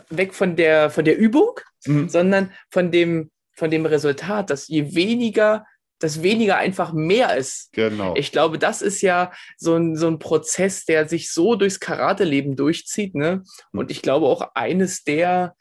weg 0.10 0.34
von 0.34 0.56
der, 0.56 0.90
von 0.90 1.04
der 1.04 1.18
Übung, 1.18 1.60
sondern 2.08 2.54
von 2.72 2.92
dem 2.92 3.32
von 3.56 3.72
dem 3.72 3.86
Resultat, 3.86 4.50
dass 4.50 4.68
je 4.68 4.96
weniger 4.96 5.66
dass 6.00 6.24
weniger 6.24 6.58
einfach 6.58 6.94
mehr 6.94 7.38
ist. 7.38 7.72
Genau. 7.72 8.16
Ich 8.16 8.32
glaube, 8.32 8.60
das 8.60 8.82
ist 8.82 9.02
ja 9.02 9.32
so 9.58 9.76
ein, 9.76 9.96
so 9.96 10.08
ein 10.08 10.20
Prozess, 10.20 10.86
der 10.86 11.08
sich 11.08 11.32
so 11.32 11.56
durchs 11.56 11.80
Karate-Leben 11.80 12.56
durchzieht. 12.56 13.16
Ne? 13.16 13.44
Hm. 13.72 13.80
Und 13.80 13.92
ich 13.92 14.02
glaube 14.02 14.26
auch 14.28 14.52
eines 14.56 15.04
der, 15.04 15.56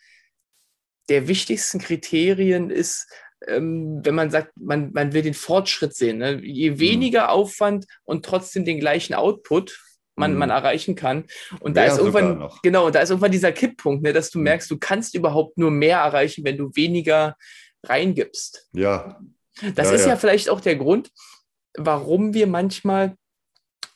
der 1.08 1.28
wichtigsten 1.28 1.78
Kriterien 1.78 2.70
ist, 2.70 3.06
ähm, 3.46 4.00
wenn 4.02 4.14
man 4.14 4.30
sagt, 4.30 4.52
man, 4.56 4.92
man 4.92 5.12
will 5.12 5.22
den 5.22 5.34
Fortschritt 5.34 5.94
sehen. 5.94 6.18
Ne? 6.18 6.40
Je 6.42 6.70
hm. 6.70 6.80
weniger 6.80 7.30
Aufwand 7.30 7.86
und 8.04 8.24
trotzdem 8.24 8.64
den 8.64 8.80
gleichen 8.80 9.14
Output 9.14 9.80
man, 10.16 10.32
mhm. 10.32 10.38
man 10.38 10.50
erreichen 10.50 10.94
kann. 10.94 11.24
Und 11.58 11.76
da 11.76 11.86
ist 11.86 11.98
irgendwann, 11.98 12.48
genau, 12.62 12.90
da 12.90 13.00
ist 13.00 13.10
irgendwann 13.10 13.32
dieser 13.32 13.50
Kipppunkt, 13.50 14.04
ne, 14.04 14.12
dass 14.12 14.30
du 14.30 14.38
hm. 14.38 14.44
merkst, 14.44 14.70
du 14.70 14.78
kannst 14.78 15.16
überhaupt 15.16 15.58
nur 15.58 15.72
mehr 15.72 15.98
erreichen, 15.98 16.44
wenn 16.44 16.56
du 16.56 16.70
weniger 16.74 17.36
reingibst. 17.88 18.68
Ja. 18.72 19.20
Das 19.74 19.88
ja, 19.88 19.94
ist 19.94 20.02
ja. 20.02 20.08
ja 20.10 20.16
vielleicht 20.16 20.48
auch 20.48 20.60
der 20.60 20.76
Grund, 20.76 21.10
warum 21.76 22.34
wir 22.34 22.46
manchmal 22.46 23.16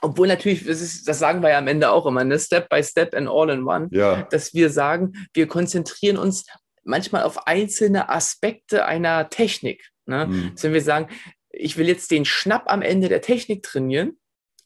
obwohl 0.01 0.29
natürlich, 0.29 0.65
das, 0.65 0.81
ist, 0.81 1.09
das, 1.09 1.19
sagen 1.19 1.43
wir 1.43 1.51
ja 1.51 1.59
am 1.59 1.67
Ende 1.67 1.91
auch 1.91 2.07
immer, 2.07 2.23
ne? 2.23 2.39
Step 2.39 2.69
by 2.69 2.85
Step 2.85 3.17
and 3.17 3.29
all 3.29 3.51
in 3.51 3.65
one, 3.65 3.89
ja. 3.91 4.23
dass 4.31 4.55
wir 4.55 4.71
sagen, 4.71 5.29
wir 5.35 5.49
konzentrieren 5.49 6.17
uns 6.17 6.47
manchmal 6.85 7.23
auf 7.23 7.47
einzelne 7.47 8.09
Aspekte 8.09 8.85
einer 8.87 9.29
Technik. 9.29 9.91
Ne? 10.07 10.27
Mhm. 10.27 10.51
Dass 10.55 10.65
wenn 10.65 10.73
wir 10.73 10.83
sagen, 10.83 11.09
ich 11.51 11.77
will 11.77 11.89
jetzt 11.89 12.11
den 12.11 12.25
Schnapp 12.25 12.65
am 12.67 12.83
Ende 12.83 13.09
der 13.09 13.21
Technik 13.21 13.63
trainieren, 13.63 14.19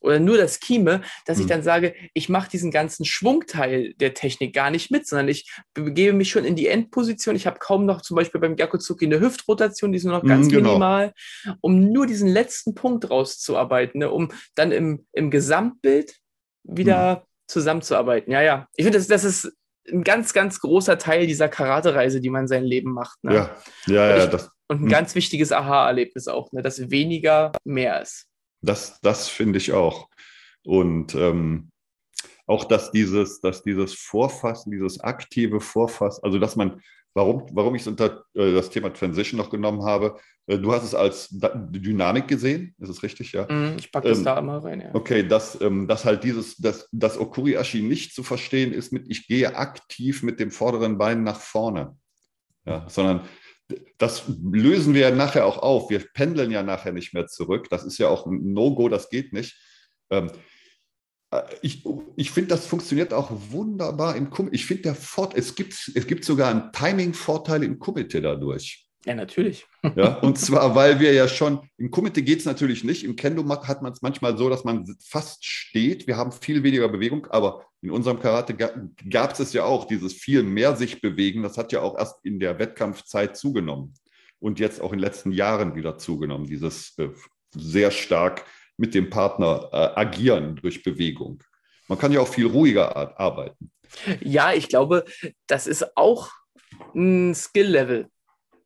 oder 0.02 0.20
nur 0.20 0.36
das 0.36 0.60
Kime, 0.60 1.02
dass 1.26 1.38
mhm. 1.38 1.42
ich 1.42 1.44
hm. 1.44 1.48
dann 1.48 1.62
sage, 1.62 1.94
ich 2.14 2.28
mache 2.28 2.50
diesen 2.50 2.70
ganzen 2.70 3.04
Schwungteil 3.04 3.94
der 3.94 4.14
Technik 4.14 4.54
gar 4.54 4.70
nicht 4.70 4.90
mit, 4.90 5.06
sondern 5.06 5.28
ich 5.28 5.50
begebe 5.74 6.16
mich 6.16 6.30
schon 6.30 6.44
in 6.44 6.56
die 6.56 6.68
Endposition. 6.68 7.36
Ich 7.36 7.46
habe 7.46 7.58
kaum 7.58 7.86
noch 7.86 8.02
zum 8.02 8.16
Beispiel 8.16 8.40
beim 8.40 8.56
Yakuzuki 8.56 9.06
eine 9.06 9.20
Hüftrotation, 9.20 9.92
die 9.92 9.98
ist 9.98 10.04
nur 10.04 10.18
noch 10.18 10.24
ganz 10.24 10.46
mhm, 10.46 10.50
genau. 10.50 10.68
minimal, 10.70 11.12
um 11.60 11.92
nur 11.92 12.06
diesen 12.06 12.28
letzten 12.28 12.74
Punkt 12.74 13.10
rauszuarbeiten, 13.10 14.00
ne, 14.00 14.10
um 14.10 14.30
dann 14.54 14.72
im, 14.72 15.06
im 15.12 15.30
Gesamtbild 15.30 16.16
wieder 16.64 17.16
mhm. 17.16 17.20
zusammenzuarbeiten. 17.48 18.32
Ja, 18.32 18.42
ja. 18.42 18.68
Ich 18.76 18.84
finde, 18.84 18.98
das, 18.98 19.08
das 19.08 19.24
ist 19.24 19.52
ein 19.90 20.04
ganz, 20.04 20.32
ganz 20.32 20.60
großer 20.60 20.98
Teil 20.98 21.26
dieser 21.26 21.48
Karate-Reise, 21.48 22.20
die 22.20 22.30
man 22.30 22.46
sein 22.46 22.64
Leben 22.64 22.92
macht. 22.92 23.22
Ne? 23.24 23.34
Ja, 23.34 23.56
ja, 23.86 24.16
ja. 24.16 24.26
Das, 24.26 24.50
und 24.68 24.78
ein 24.78 24.82
hm. 24.84 24.88
ganz 24.88 25.14
wichtiges 25.14 25.52
Aha-Erlebnis 25.52 26.28
auch, 26.28 26.52
ne, 26.52 26.62
dass 26.62 26.90
weniger 26.90 27.52
mehr 27.64 28.00
ist. 28.00 28.26
Das, 28.62 29.00
das 29.00 29.28
finde 29.28 29.58
ich 29.58 29.72
auch. 29.72 30.08
Und 30.64 31.14
ähm, 31.14 31.70
auch, 32.46 32.64
dass 32.64 32.90
dieses, 32.92 33.40
dass 33.40 33.62
dieses 33.62 33.94
Vorfassen, 33.94 34.72
dieses 34.72 35.00
aktive 35.00 35.60
Vorfassen, 35.60 36.24
also 36.24 36.38
dass 36.38 36.56
man, 36.56 36.80
warum, 37.14 37.46
warum 37.52 37.74
ich 37.74 37.86
unter 37.86 38.24
äh, 38.34 38.52
das 38.52 38.70
Thema 38.70 38.92
Transition 38.92 39.38
noch 39.38 39.50
genommen 39.50 39.84
habe, 39.84 40.18
äh, 40.46 40.58
du 40.58 40.72
hast 40.72 40.84
es 40.84 40.94
als 40.94 41.28
Dynamik 41.30 42.28
gesehen, 42.28 42.74
ist 42.78 42.88
es 42.88 43.02
richtig, 43.02 43.32
ja? 43.32 43.44
Mm, 43.44 43.76
ich 43.78 43.90
packe 43.90 44.08
das 44.08 44.18
ähm, 44.18 44.24
da 44.24 44.38
immer 44.38 44.62
rein, 44.62 44.80
ja. 44.80 44.94
Okay, 44.94 45.26
dass, 45.26 45.60
ähm, 45.60 45.86
dass 45.86 46.04
halt 46.04 46.24
dieses, 46.24 46.56
dass 46.56 46.88
das 46.92 47.18
Okuriashi 47.18 47.82
nicht 47.82 48.14
zu 48.14 48.22
verstehen 48.22 48.72
ist 48.72 48.92
mit, 48.92 49.06
ich 49.08 49.26
gehe 49.26 49.56
aktiv 49.56 50.22
mit 50.22 50.40
dem 50.40 50.50
vorderen 50.50 50.98
Bein 50.98 51.22
nach 51.22 51.40
vorne, 51.40 51.96
ja, 52.64 52.88
sondern 52.88 53.22
das 53.98 54.24
lösen 54.42 54.94
wir 54.94 55.02
ja 55.02 55.10
nachher 55.10 55.46
auch 55.46 55.58
auf. 55.58 55.90
Wir 55.90 56.00
pendeln 56.12 56.50
ja 56.50 56.62
nachher 56.62 56.92
nicht 56.92 57.14
mehr 57.14 57.26
zurück. 57.26 57.68
Das 57.70 57.84
ist 57.84 57.98
ja 57.98 58.08
auch 58.08 58.26
ein 58.26 58.52
No-Go, 58.52 58.88
das 58.88 59.10
geht 59.10 59.32
nicht. 59.32 59.58
Ähm, 60.10 60.30
äh, 61.30 61.42
ich, 61.62 61.84
ich 62.16 62.30
finde, 62.30 62.48
das 62.48 62.66
funktioniert 62.66 63.12
auch 63.12 63.30
wunderbar 63.50 64.16
im 64.16 64.30
Kumite. 64.30 64.54
Ich 64.54 64.66
finde, 64.66 64.96
es 65.34 65.54
gibt, 65.54 65.92
es 65.94 66.06
gibt 66.06 66.24
sogar 66.24 66.50
einen 66.50 66.72
Timing-Vorteil 66.72 67.62
im 67.64 67.78
Kumite 67.78 68.20
dadurch. 68.20 68.81
Ja, 69.04 69.14
natürlich. 69.14 69.66
Ja, 69.96 70.18
und 70.20 70.38
zwar, 70.38 70.76
weil 70.76 71.00
wir 71.00 71.12
ja 71.12 71.26
schon, 71.26 71.68
im 71.76 71.90
Kumite 71.90 72.22
geht 72.22 72.38
es 72.38 72.44
natürlich 72.44 72.84
nicht. 72.84 73.02
Im 73.02 73.16
Kendo 73.16 73.48
hat 73.48 73.82
man 73.82 73.92
es 73.92 74.00
manchmal 74.00 74.38
so, 74.38 74.48
dass 74.48 74.62
man 74.62 74.86
fast 75.04 75.44
steht. 75.44 76.06
Wir 76.06 76.16
haben 76.16 76.30
viel 76.30 76.62
weniger 76.62 76.88
Bewegung, 76.88 77.26
aber 77.30 77.66
in 77.80 77.90
unserem 77.90 78.20
Karate 78.20 78.54
gab 78.54 79.38
es 79.38 79.52
ja 79.52 79.64
auch, 79.64 79.86
dieses 79.86 80.12
viel 80.14 80.44
mehr 80.44 80.76
sich 80.76 81.00
bewegen. 81.00 81.42
Das 81.42 81.58
hat 81.58 81.72
ja 81.72 81.80
auch 81.80 81.98
erst 81.98 82.24
in 82.24 82.38
der 82.38 82.60
Wettkampfzeit 82.60 83.36
zugenommen 83.36 83.94
und 84.38 84.60
jetzt 84.60 84.80
auch 84.80 84.92
in 84.92 84.98
den 84.98 85.04
letzten 85.04 85.32
Jahren 85.32 85.74
wieder 85.74 85.98
zugenommen, 85.98 86.46
dieses 86.46 86.96
äh, 86.98 87.08
sehr 87.54 87.90
stark 87.90 88.44
mit 88.76 88.94
dem 88.94 89.10
Partner 89.10 89.68
äh, 89.72 90.00
agieren 90.00 90.56
durch 90.56 90.82
Bewegung. 90.82 91.42
Man 91.88 91.98
kann 91.98 92.12
ja 92.12 92.20
auch 92.20 92.28
viel 92.28 92.46
ruhiger 92.46 93.18
arbeiten. 93.18 93.70
Ja, 94.20 94.52
ich 94.52 94.68
glaube, 94.68 95.04
das 95.46 95.66
ist 95.66 95.96
auch 95.96 96.30
ein 96.94 97.34
Skill-Level. 97.34 98.08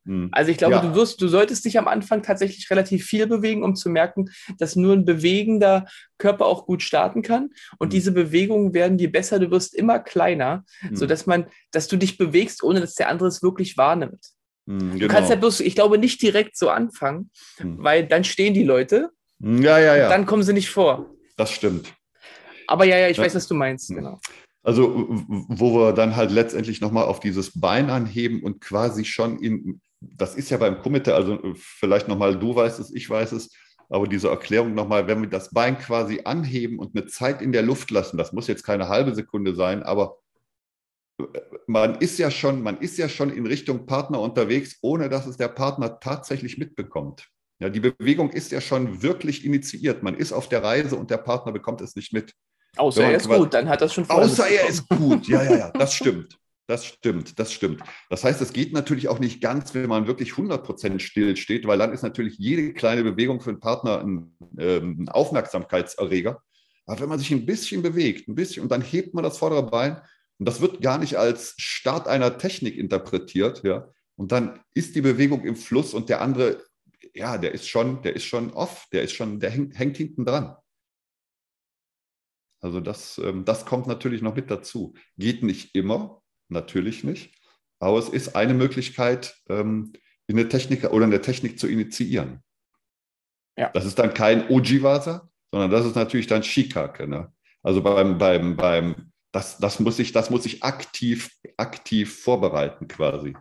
Hm. 0.07 0.29
Also 0.31 0.51
ich 0.51 0.57
glaube, 0.57 0.75
ja. 0.75 0.81
du 0.81 0.95
wirst, 0.95 1.21
du 1.21 1.27
solltest 1.27 1.65
dich 1.65 1.77
am 1.77 1.87
Anfang 1.87 2.23
tatsächlich 2.23 2.69
relativ 2.71 3.05
viel 3.05 3.27
bewegen, 3.27 3.63
um 3.63 3.75
zu 3.75 3.89
merken, 3.89 4.29
dass 4.57 4.75
nur 4.75 4.93
ein 4.93 5.05
bewegender 5.05 5.85
Körper 6.17 6.45
auch 6.45 6.65
gut 6.65 6.81
starten 6.81 7.21
kann. 7.21 7.49
Und 7.77 7.87
mhm. 7.87 7.91
diese 7.91 8.11
Bewegungen 8.13 8.73
werden, 8.73 8.97
je 8.97 9.07
besser 9.07 9.37
du 9.37 9.51
wirst, 9.51 9.75
immer 9.75 9.99
kleiner, 9.99 10.63
mhm. 10.81 10.95
sodass 10.95 11.25
man, 11.25 11.47
dass 11.71 11.87
du 11.87 11.97
dich 11.97 12.17
bewegst, 12.17 12.63
ohne 12.63 12.79
dass 12.79 12.95
der 12.95 13.09
andere 13.09 13.27
es 13.27 13.43
wirklich 13.43 13.77
wahrnimmt. 13.77 14.25
Mhm, 14.65 14.79
genau. 14.79 14.97
Du 14.99 15.07
kannst 15.07 15.29
ja 15.29 15.35
bloß, 15.35 15.59
ich 15.59 15.75
glaube, 15.75 15.97
nicht 15.97 16.21
direkt 16.21 16.57
so 16.57 16.69
anfangen, 16.69 17.29
hm. 17.57 17.83
weil 17.83 18.05
dann 18.05 18.23
stehen 18.23 18.53
die 18.53 18.65
Leute. 18.65 19.11
Ja, 19.39 19.79
ja, 19.79 19.95
ja. 19.95 20.09
Dann 20.09 20.25
kommen 20.25 20.43
sie 20.43 20.53
nicht 20.53 20.69
vor. 20.69 21.09
Das 21.37 21.51
stimmt. 21.51 21.93
Aber 22.67 22.83
ja, 22.83 22.97
ja, 22.97 23.07
ich 23.07 23.17
ja. 23.17 23.23
weiß, 23.23 23.35
was 23.35 23.47
du 23.47 23.55
meinst, 23.55 23.87
genau. 23.89 24.19
Also, 24.63 25.07
wo 25.47 25.73
wir 25.75 25.93
dann 25.93 26.17
halt 26.17 26.31
letztendlich 26.31 26.81
nochmal 26.81 27.05
auf 27.05 27.21
dieses 27.21 27.57
Bein 27.57 27.89
anheben 27.89 28.43
und 28.43 28.59
quasi 28.59 29.05
schon 29.05 29.39
in, 29.39 29.79
das 29.99 30.35
ist 30.35 30.49
ja 30.49 30.57
beim 30.57 30.79
Kumite, 30.81 31.15
also 31.15 31.39
vielleicht 31.55 32.07
nochmal, 32.07 32.37
du 32.37 32.55
weißt 32.55 32.79
es, 32.79 32.93
ich 32.93 33.09
weiß 33.09 33.31
es, 33.31 33.51
aber 33.89 34.07
diese 34.07 34.29
Erklärung 34.29 34.73
nochmal, 34.73 35.07
wenn 35.07 35.21
wir 35.21 35.29
das 35.29 35.51
Bein 35.51 35.77
quasi 35.77 36.21
anheben 36.25 36.79
und 36.79 36.95
eine 36.95 37.07
Zeit 37.07 37.41
in 37.41 37.51
der 37.51 37.61
Luft 37.61 37.89
lassen, 37.91 38.17
das 38.17 38.33
muss 38.33 38.47
jetzt 38.47 38.63
keine 38.63 38.89
halbe 38.89 39.15
Sekunde 39.15 39.55
sein, 39.55 39.83
aber 39.83 40.17
man 41.65 41.95
ist 41.95 42.19
ja 42.19 42.29
schon, 42.29 42.61
man 42.61 42.77
ist 42.77 42.97
ja 42.97 43.09
schon 43.09 43.31
in 43.31 43.47
Richtung 43.47 43.85
Partner 43.85 44.19
unterwegs, 44.19 44.77
ohne 44.81 45.09
dass 45.09 45.25
es 45.25 45.37
der 45.37 45.47
Partner 45.47 45.99
tatsächlich 45.99 46.57
mitbekommt. 46.57 47.27
Ja, 47.59 47.69
die 47.69 47.79
Bewegung 47.79 48.29
ist 48.29 48.51
ja 48.51 48.61
schon 48.61 49.01
wirklich 49.01 49.43
initiiert. 49.43 50.03
Man 50.03 50.15
ist 50.15 50.31
auf 50.31 50.47
der 50.47 50.63
Reise 50.63 50.95
und 50.95 51.09
der 51.09 51.17
Partner 51.17 51.51
bekommt 51.51 51.81
es 51.81 51.95
nicht 51.95 52.13
mit. 52.13 52.33
Außer 52.75 53.03
er 53.03 53.15
ist 53.15 53.27
gut, 53.27 53.53
dann 53.53 53.67
hat 53.67 53.81
das 53.81 53.95
schon 53.95 54.07
Außer 54.07 54.47
er 54.47 54.69
ist 54.69 54.87
gut, 54.89 55.27
ja, 55.27 55.41
ja, 55.43 55.57
ja, 55.57 55.71
das 55.71 55.95
stimmt. 55.95 56.37
Das 56.67 56.85
stimmt, 56.85 57.39
das 57.39 57.53
stimmt. 57.53 57.81
Das 58.09 58.25
heißt, 58.25 58.41
es 58.41 58.51
geht 58.51 58.73
natürlich 58.73 59.07
auch 59.07 59.19
nicht 59.19 59.41
ganz, 59.41 59.73
wenn 59.73 59.87
man 59.87 60.05
wirklich 60.05 60.33
100% 60.33 60.99
still 60.99 61.37
steht, 61.37 61.65
weil 61.65 61.77
dann 61.77 61.93
ist 61.93 62.03
natürlich 62.03 62.37
jede 62.37 62.73
kleine 62.73 63.03
Bewegung 63.03 63.39
für 63.39 63.53
den 63.53 63.61
Partner 63.61 64.01
ein, 64.01 64.35
ähm, 64.59 65.07
Aufmerksamkeitserreger. 65.07 66.43
Aber 66.85 66.99
wenn 66.99 67.09
man 67.09 67.19
sich 67.19 67.31
ein 67.31 67.45
bisschen 67.45 67.81
bewegt, 67.81 68.27
ein 68.27 68.35
bisschen, 68.35 68.63
und 68.63 68.71
dann 68.71 68.81
hebt 68.81 69.13
man 69.13 69.23
das 69.23 69.37
vordere 69.37 69.63
Bein, 69.63 70.01
und 70.39 70.45
das 70.45 70.59
wird 70.59 70.81
gar 70.81 70.97
nicht 70.97 71.15
als 71.15 71.55
Start 71.57 72.07
einer 72.07 72.37
Technik 72.37 72.75
interpretiert, 72.75 73.63
ja, 73.63 73.87
und 74.17 74.33
dann 74.33 74.59
ist 74.73 74.95
die 74.95 75.01
Bewegung 75.01 75.45
im 75.45 75.55
Fluss 75.55 75.93
und 75.93 76.09
der 76.09 76.21
andere, 76.21 76.61
ja, 77.13 77.37
der 77.37 77.53
ist 77.53 77.69
schon, 77.69 78.01
der 78.01 78.15
ist 78.15 78.25
schon 78.25 78.51
off, 78.51 78.87
der 78.91 79.03
ist 79.03 79.13
schon, 79.13 79.39
der 79.39 79.51
hängt, 79.51 79.79
hängt 79.79 79.95
hinten 79.95 80.25
dran. 80.25 80.57
Also 82.59 82.81
das, 82.81 83.19
ähm, 83.19 83.45
das 83.45 83.65
kommt 83.65 83.87
natürlich 83.87 84.21
noch 84.21 84.35
mit 84.35 84.51
dazu. 84.51 84.95
Geht 85.17 85.43
nicht 85.43 85.75
immer, 85.75 86.21
natürlich 86.49 87.03
nicht. 87.03 87.33
Aber 87.79 87.99
es 87.99 88.09
ist 88.09 88.35
eine 88.35 88.53
Möglichkeit, 88.53 89.35
ähm, 89.49 89.93
in 90.27 90.37
eine 90.37 90.49
Technik 90.49 90.83
oder 90.85 91.05
eine 91.05 91.21
Technik 91.21 91.59
zu 91.59 91.67
initiieren. 91.67 92.43
Ja. 93.57 93.69
Das 93.73 93.85
ist 93.85 93.97
dann 93.97 94.13
kein 94.13 94.49
Ojiwasa, 94.49 95.29
sondern 95.51 95.71
das 95.71 95.85
ist 95.85 95.95
natürlich 95.95 96.27
dann 96.27 96.43
Shikake. 96.43 97.07
Ne? 97.07 97.31
Also 97.63 97.81
beim, 97.81 98.17
beim, 98.17 98.55
beim, 98.55 99.11
das, 99.31 99.57
das, 99.57 99.79
muss 99.79 99.99
ich, 99.99 100.11
das 100.11 100.29
muss 100.29 100.45
ich 100.45 100.63
aktiv, 100.63 101.31
aktiv 101.57 102.21
vorbereiten 102.21 102.87
quasi. 102.87 103.35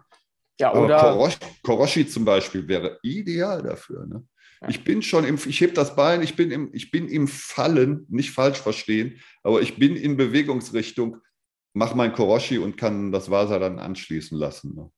Ja, 0.59 0.73
oder 0.75 0.99
Koroshi, 0.99 1.37
Koroshi, 1.63 2.07
zum 2.09 2.25
Beispiel 2.25 2.67
wäre 2.67 2.99
ideal 3.03 3.63
dafür. 3.63 4.07
Ne? 4.07 4.27
Ja. 4.63 4.69
Ich 4.69 4.85
bin 4.85 5.03
schon 5.03 5.25
im, 5.25 5.39
ich 5.47 5.61
heb 5.61 5.75
das 5.75 5.97
Bein, 5.97 6.23
ich 6.23 6.35
bin 6.35 6.51
im, 6.51 6.71
ich 6.73 6.91
bin 6.91 7.09
im 7.09 7.29
Fallen, 7.29 8.07
nicht 8.09 8.31
falsch 8.31 8.59
verstehen, 8.59 9.21
aber 9.43 9.61
ich 9.61 9.77
bin 9.77 9.97
in 9.97 10.17
Bewegungsrichtung 10.17 11.19
mache 11.77 11.95
mein 11.95 12.13
Koroshi 12.13 12.59
und 12.59 12.77
kann 12.79 13.13
das 13.13 13.31
Vasa 13.31 13.59
dann 13.59 13.79
anschließen 13.79 14.39
lassen. 14.39 14.75
Ne? 14.75 14.91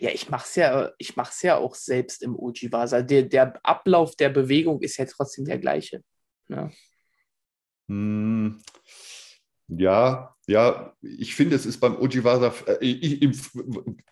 Ja, 0.00 0.10
ich 0.10 0.28
mache 0.28 0.44
es 0.44 0.56
ja, 0.56 0.92
ja 1.42 1.56
auch 1.56 1.76
selbst 1.76 2.22
im 2.22 2.34
Ujiwasa. 2.36 3.02
Der, 3.02 3.22
der 3.22 3.58
Ablauf 3.64 4.16
der 4.16 4.28
Bewegung 4.28 4.82
ist 4.82 4.96
ja 4.96 5.04
trotzdem 5.04 5.44
der 5.44 5.58
gleiche. 5.58 6.02
Ne? 6.48 6.70
Hm, 7.88 8.60
ja, 9.68 10.34
ja, 10.48 10.96
ich 11.00 11.36
finde, 11.36 11.54
es 11.54 11.64
ist 11.64 11.78
beim 11.78 11.96
Ujiwasa, 11.96 12.52
äh, 12.80 13.30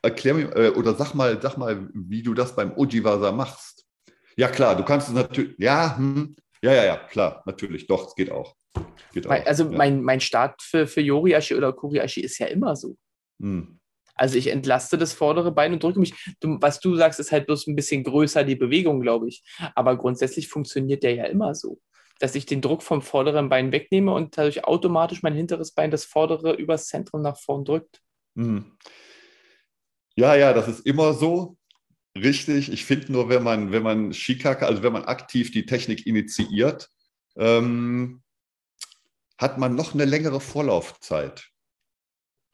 erklär 0.02 0.34
mir 0.34 0.56
äh, 0.56 0.68
oder 0.70 0.94
sag 0.94 1.14
mal, 1.14 1.40
sag 1.42 1.56
mal, 1.56 1.88
wie 1.92 2.22
du 2.22 2.34
das 2.34 2.54
beim 2.54 2.72
Ujiwasa 2.78 3.32
machst. 3.32 3.84
Ja, 4.36 4.48
klar, 4.48 4.76
du 4.76 4.84
kannst 4.84 5.08
es 5.08 5.14
natürlich, 5.14 5.56
ja, 5.58 5.96
hm, 5.96 6.36
ja, 6.62 6.72
ja, 6.72 6.84
ja, 6.84 6.96
klar, 6.96 7.42
natürlich, 7.44 7.88
doch, 7.88 8.06
es 8.06 8.14
geht 8.14 8.30
auch. 8.30 8.54
Geht 9.12 9.26
mein, 9.26 9.46
also 9.46 9.64
ja. 9.64 9.70
mein, 9.70 10.02
mein 10.02 10.20
Start 10.20 10.60
für, 10.62 10.86
für 10.86 11.00
Yoriashi 11.00 11.54
oder 11.54 11.72
Kuriashi 11.72 12.20
ist 12.20 12.38
ja 12.38 12.46
immer 12.46 12.76
so. 12.76 12.96
Hm. 13.40 13.78
Also 14.16 14.38
ich 14.38 14.48
entlaste 14.48 14.96
das 14.96 15.12
vordere 15.12 15.52
Bein 15.52 15.72
und 15.72 15.82
drücke 15.82 15.98
mich. 15.98 16.14
Du, 16.40 16.58
was 16.60 16.80
du 16.80 16.94
sagst, 16.96 17.18
ist 17.18 17.32
halt 17.32 17.46
bloß 17.46 17.66
ein 17.66 17.76
bisschen 17.76 18.04
größer 18.04 18.44
die 18.44 18.56
Bewegung, 18.56 19.00
glaube 19.00 19.28
ich. 19.28 19.42
Aber 19.74 19.96
grundsätzlich 19.96 20.48
funktioniert 20.48 21.02
der 21.02 21.14
ja 21.14 21.24
immer 21.24 21.54
so, 21.54 21.80
dass 22.20 22.34
ich 22.34 22.46
den 22.46 22.60
Druck 22.60 22.82
vom 22.82 23.02
vorderen 23.02 23.48
Bein 23.48 23.72
wegnehme 23.72 24.12
und 24.12 24.38
dadurch 24.38 24.64
automatisch 24.64 25.22
mein 25.22 25.34
hinteres 25.34 25.72
Bein 25.72 25.90
das 25.90 26.04
vordere 26.04 26.54
übers 26.54 26.86
Zentrum 26.86 27.22
nach 27.22 27.38
vorn 27.38 27.64
drückt. 27.64 28.00
Hm. 28.36 28.76
Ja, 30.16 30.36
ja, 30.36 30.52
das 30.52 30.68
ist 30.68 30.86
immer 30.86 31.14
so. 31.14 31.56
Richtig. 32.16 32.72
Ich 32.72 32.84
finde 32.84 33.10
nur, 33.10 33.28
wenn 33.28 33.42
man, 33.42 33.72
wenn 33.72 33.82
man 33.82 34.12
Shikaka, 34.12 34.66
also 34.66 34.84
wenn 34.84 34.92
man 34.92 35.04
aktiv 35.04 35.50
die 35.50 35.66
Technik 35.66 36.06
initiiert, 36.06 36.88
ähm, 37.36 38.22
hat 39.38 39.58
man 39.58 39.74
noch 39.74 39.94
eine 39.94 40.04
längere 40.04 40.40
Vorlaufzeit. 40.40 41.50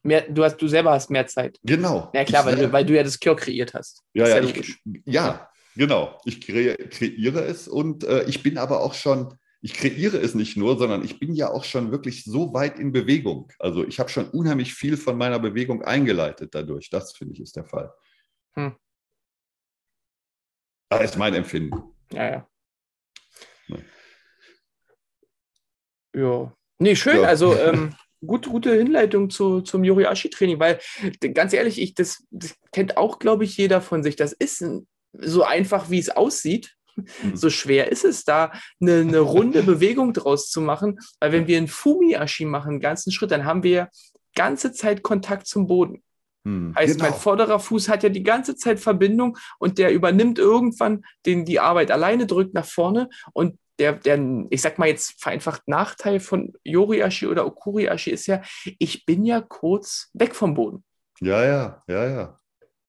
Mehr, 0.02 0.22
du, 0.22 0.44
hast, 0.44 0.56
du 0.56 0.66
selber 0.66 0.92
hast 0.92 1.10
mehr 1.10 1.26
Zeit. 1.26 1.58
Genau. 1.62 2.10
Ja, 2.14 2.24
klar, 2.24 2.46
weil 2.46 2.56
du, 2.56 2.72
weil 2.72 2.86
du 2.86 2.94
ja 2.94 3.02
das 3.02 3.20
Cure 3.20 3.36
kreiert 3.36 3.74
hast. 3.74 4.02
Ja, 4.14 4.28
ja, 4.28 4.38
ja, 4.38 4.44
ich, 4.44 4.78
ja, 5.04 5.50
genau. 5.76 6.18
Ich 6.24 6.40
kre 6.40 6.76
kreiere 6.76 7.44
es 7.44 7.68
und 7.68 8.04
äh, 8.04 8.24
ich 8.24 8.42
bin 8.42 8.56
aber 8.56 8.80
auch 8.80 8.94
schon, 8.94 9.36
ich 9.60 9.74
kreiere 9.74 10.16
es 10.16 10.34
nicht 10.34 10.56
nur, 10.56 10.78
sondern 10.78 11.04
ich 11.04 11.18
bin 11.18 11.34
ja 11.34 11.50
auch 11.50 11.64
schon 11.64 11.92
wirklich 11.92 12.24
so 12.24 12.54
weit 12.54 12.78
in 12.78 12.92
Bewegung. 12.92 13.52
Also 13.58 13.86
ich 13.86 14.00
habe 14.00 14.08
schon 14.08 14.30
unheimlich 14.30 14.72
viel 14.72 14.96
von 14.96 15.18
meiner 15.18 15.38
Bewegung 15.38 15.82
eingeleitet 15.82 16.54
dadurch. 16.54 16.88
Das 16.88 17.12
finde 17.12 17.34
ich 17.34 17.40
ist 17.40 17.56
der 17.56 17.66
Fall. 17.66 17.92
Hm. 18.54 18.74
Das 20.88 21.02
ist 21.02 21.18
mein 21.18 21.34
Empfinden. 21.34 21.94
Ja, 22.10 22.30
ja. 22.30 22.46
Ja. 26.14 26.56
Nee, 26.80 26.96
schön. 26.96 27.20
Ja. 27.20 27.28
Also 27.28 27.54
ähm, 27.56 27.94
gut, 28.26 28.48
gute 28.48 28.74
Hinleitung 28.74 29.30
zu, 29.30 29.60
zum 29.60 29.84
Yoriashi-Training, 29.84 30.58
weil 30.58 30.80
ganz 31.34 31.52
ehrlich, 31.52 31.80
ich, 31.80 31.94
das, 31.94 32.24
das 32.30 32.54
kennt 32.72 32.96
auch, 32.96 33.18
glaube 33.18 33.44
ich, 33.44 33.56
jeder 33.56 33.80
von 33.80 34.02
sich. 34.02 34.16
Das 34.16 34.32
ist 34.32 34.64
so 35.12 35.44
einfach, 35.44 35.90
wie 35.90 35.98
es 35.98 36.10
aussieht. 36.10 36.74
Mhm. 36.96 37.36
So 37.36 37.50
schwer 37.50 37.92
ist 37.92 38.04
es 38.04 38.24
da, 38.24 38.52
eine, 38.80 39.00
eine 39.00 39.18
runde 39.20 39.62
Bewegung 39.62 40.12
draus 40.12 40.50
zu 40.50 40.60
machen, 40.60 40.98
weil 41.20 41.32
wenn 41.32 41.46
wir 41.46 41.58
einen 41.58 41.68
Fumiashi 41.68 42.46
machen, 42.46 42.70
einen 42.70 42.80
ganzen 42.80 43.12
Schritt, 43.12 43.30
dann 43.30 43.44
haben 43.44 43.62
wir 43.62 43.88
ganze 44.34 44.72
Zeit 44.72 45.02
Kontakt 45.02 45.46
zum 45.46 45.66
Boden. 45.66 46.02
Hm, 46.44 46.74
heißt, 46.74 46.96
genau. 46.96 47.10
mein 47.10 47.18
vorderer 47.18 47.60
Fuß 47.60 47.90
hat 47.90 48.02
ja 48.02 48.08
die 48.08 48.22
ganze 48.22 48.56
Zeit 48.56 48.80
Verbindung 48.80 49.36
und 49.58 49.76
der 49.76 49.92
übernimmt 49.92 50.38
irgendwann 50.38 51.04
den, 51.26 51.44
die 51.44 51.60
Arbeit 51.60 51.90
alleine, 51.90 52.26
drückt 52.26 52.54
nach 52.54 52.64
vorne 52.64 53.10
und 53.34 53.58
der, 53.80 53.94
der, 53.94 54.46
ich 54.50 54.62
sag 54.62 54.78
mal 54.78 54.88
jetzt 54.88 55.20
vereinfacht 55.20 55.66
Nachteil 55.66 56.20
von 56.20 56.52
Yoriashi 56.64 57.26
oder 57.26 57.46
Okuriashi 57.46 58.10
ist 58.10 58.26
ja, 58.26 58.42
ich 58.78 59.06
bin 59.06 59.24
ja 59.24 59.40
kurz 59.40 60.10
weg 60.12 60.34
vom 60.34 60.54
Boden. 60.54 60.84
Ja, 61.20 61.44
ja, 61.44 61.82
ja, 61.88 62.08
ja. 62.08 62.36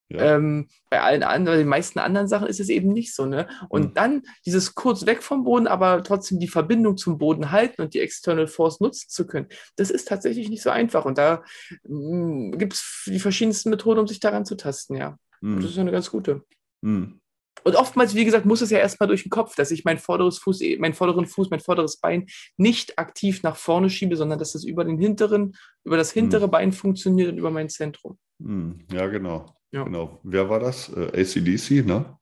Ja. 0.10 0.36
Ähm, 0.36 0.67
bei 0.89 1.01
allen 1.01 1.23
anderen, 1.23 1.60
den 1.60 1.69
meisten 1.69 1.97
anderen 1.97 2.27
Sachen 2.27 2.47
ist 2.47 2.60
es 2.60 2.67
eben 2.67 2.91
nicht 2.91 3.15
so. 3.15 3.25
Ne? 3.25 3.47
Und 3.69 3.84
hm. 3.84 3.93
dann 3.93 4.21
dieses 4.45 4.75
kurz 4.75 5.06
weg 5.06 5.23
vom 5.23 5.45
Boden, 5.45 5.67
aber 5.67 6.04
trotzdem 6.04 6.39
die 6.39 6.49
Verbindung 6.49 6.97
zum 6.97 7.17
Boden 7.17 7.51
halten 7.51 7.82
und 7.82 7.93
die 7.93 8.01
External 8.01 8.47
Force 8.47 8.82
nutzen 8.82 9.10
zu 9.10 9.25
können, 9.25 9.47
das 9.77 9.89
ist 9.89 10.10
tatsächlich 10.10 10.49
nicht 10.49 10.63
so 10.63 10.69
einfach. 10.69 11.06
Und 11.06 11.17
da 11.17 11.43
hm, 11.86 12.58
gibt 12.58 12.73
es 12.73 13.04
die 13.06 13.19
verschiedensten 13.19 13.69
Methoden, 13.69 13.99
um 14.01 14.08
sich 14.08 14.19
daran 14.19 14.45
zu 14.45 14.56
tasten, 14.56 14.97
ja. 14.97 15.17
Hm. 15.39 15.62
Das 15.62 15.71
ist 15.71 15.77
eine 15.77 15.91
ganz 15.91 16.12
gute. 16.12 16.43
Hm. 16.84 17.20
Und 17.63 17.75
oftmals, 17.75 18.15
wie 18.15 18.25
gesagt, 18.25 18.45
muss 18.45 18.61
es 18.61 18.71
ja 18.71 18.79
erstmal 18.79 19.07
durch 19.07 19.23
den 19.23 19.29
Kopf, 19.29 19.55
dass 19.55 19.71
ich 19.71 19.85
mein 19.85 19.99
vorderes 19.99 20.39
Fuß, 20.39 20.61
mein 20.79 20.93
vorderen 20.93 21.25
Fuß, 21.27 21.49
mein 21.49 21.59
vorderes 21.59 21.97
Bein 21.97 22.25
nicht 22.57 22.97
aktiv 22.97 23.43
nach 23.43 23.55
vorne 23.55 23.89
schiebe, 23.89 24.15
sondern 24.15 24.39
dass 24.39 24.55
es 24.55 24.63
über 24.63 24.83
den 24.83 24.97
hinteren, 24.97 25.53
über 25.83 25.97
das 25.97 26.11
hintere 26.11 26.43
hm. 26.43 26.51
Bein 26.51 26.71
funktioniert 26.71 27.31
und 27.31 27.37
über 27.37 27.51
mein 27.51 27.69
Zentrum. 27.69 28.17
Hm. 28.41 28.79
Ja, 28.91 29.07
genau. 29.07 29.55
Ja. 29.71 29.83
Genau. 29.83 30.19
Wer 30.23 30.49
war 30.49 30.59
das? 30.59 30.89
Äh, 30.89 31.21
ACDC, 31.21 31.85
ne? 31.85 32.17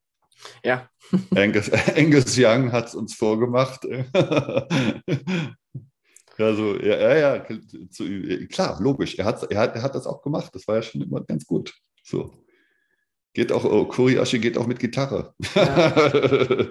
Ja. 0.63 0.89
Angus, 1.35 1.71
Angus 1.71 2.37
Young 2.37 2.71
hat 2.71 2.87
es 2.87 2.95
uns 2.95 3.15
vorgemacht. 3.15 3.85
also, 6.37 6.79
ja, 6.79 6.97
ja, 6.97 7.15
ja, 7.15 7.39
klar, 8.47 8.79
logisch. 8.81 9.17
Er 9.17 9.25
hat, 9.25 9.51
er, 9.51 9.59
hat, 9.59 9.75
er 9.75 9.81
hat 9.81 9.95
das 9.95 10.05
auch 10.05 10.21
gemacht. 10.21 10.53
Das 10.53 10.67
war 10.67 10.75
ja 10.75 10.81
schon 10.81 11.01
immer 11.01 11.21
ganz 11.21 11.45
gut. 11.45 11.73
So. 12.03 12.45
Geht 13.33 13.51
auch, 13.51 13.63
oh, 13.63 13.85
Kuriashi 13.85 14.39
geht 14.39 14.57
auch 14.57 14.67
mit 14.67 14.79
Gitarre. 14.79 15.33
Ja. 15.55 15.95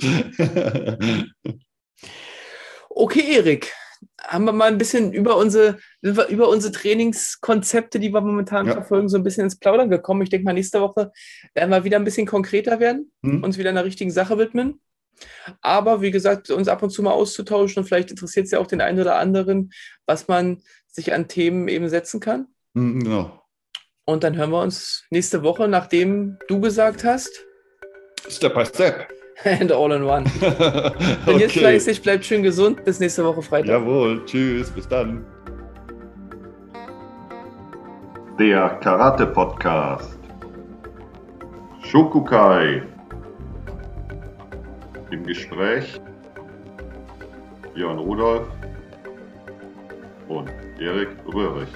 okay, 2.90 3.37
Erik. 3.37 3.73
Haben 4.21 4.44
wir 4.44 4.53
mal 4.53 4.68
ein 4.68 4.79
bisschen 4.79 5.12
über 5.12 5.37
unsere, 5.37 5.79
über 6.03 6.49
unsere 6.49 6.73
Trainingskonzepte, 6.73 7.99
die 7.99 8.12
wir 8.12 8.21
momentan 8.21 8.66
ja. 8.66 8.73
verfolgen, 8.73 9.09
so 9.09 9.16
ein 9.16 9.23
bisschen 9.23 9.44
ins 9.44 9.59
Plaudern 9.59 9.90
gekommen. 9.90 10.23
Ich 10.23 10.31
denke 10.31 10.44
mal, 10.44 10.53
nächste 10.53 10.81
Woche 10.81 11.12
werden 11.55 11.71
wir 11.71 11.85
wieder 11.85 11.97
ein 11.97 12.05
bisschen 12.05 12.27
konkreter 12.27 12.81
werden, 12.81 13.11
hm. 13.25 13.42
uns 13.42 13.59
wieder 13.59 13.71
einer 13.71 13.85
richtigen 13.85 14.11
Sache 14.11 14.38
widmen. 14.38 14.81
Aber 15.62 16.01
wie 16.01 16.11
gesagt, 16.11 16.51
uns 16.51 16.68
ab 16.68 16.83
und 16.83 16.90
zu 16.90 17.03
mal 17.03 17.12
auszutauschen 17.12 17.83
und 17.83 17.87
vielleicht 17.87 18.11
interessiert 18.11 18.47
es 18.47 18.53
ja 18.53 18.59
auch 18.59 18.66
den 18.66 18.81
einen 18.81 19.01
oder 19.01 19.16
anderen, 19.16 19.73
was 20.07 20.29
man 20.29 20.62
sich 20.87 21.12
an 21.12 21.29
Themen 21.29 21.68
eben 21.68 21.88
setzen 21.88 22.21
kann. 22.21 22.49
Hm, 22.75 23.01
genau. 23.01 23.42
Und 24.09 24.25
dann 24.25 24.38
hören 24.38 24.51
wir 24.53 24.62
uns 24.62 25.05
nächste 25.11 25.42
Woche, 25.42 25.68
nachdem 25.68 26.38
du 26.49 26.62
gesagt 26.62 27.05
hast. 27.05 27.44
Step 28.27 28.55
by 28.55 28.64
Step. 28.64 29.07
And 29.44 29.71
all 29.71 29.92
in 29.92 30.03
one. 30.03 30.25
Trainiert 30.40 31.51
okay. 31.51 31.61
fleißig, 31.61 32.01
bleibt 32.01 32.25
schön 32.25 32.42
gesund. 32.42 32.83
Bis 32.87 33.01
nächste 33.01 33.23
Woche 33.23 33.42
Freitag. 33.42 33.68
Jawohl, 33.68 34.25
tschüss, 34.25 34.71
bis 34.71 34.88
dann. 34.88 35.27
der 38.38 38.79
Karate-Podcast. 38.81 40.18
Shokukai. 41.83 42.83
Im 45.11 45.25
Gespräch 45.25 46.01
Björn 47.75 47.99
Rudolf 47.99 48.47
und 50.29 50.51
Erik 50.79 51.11
Röhrig. 51.27 51.68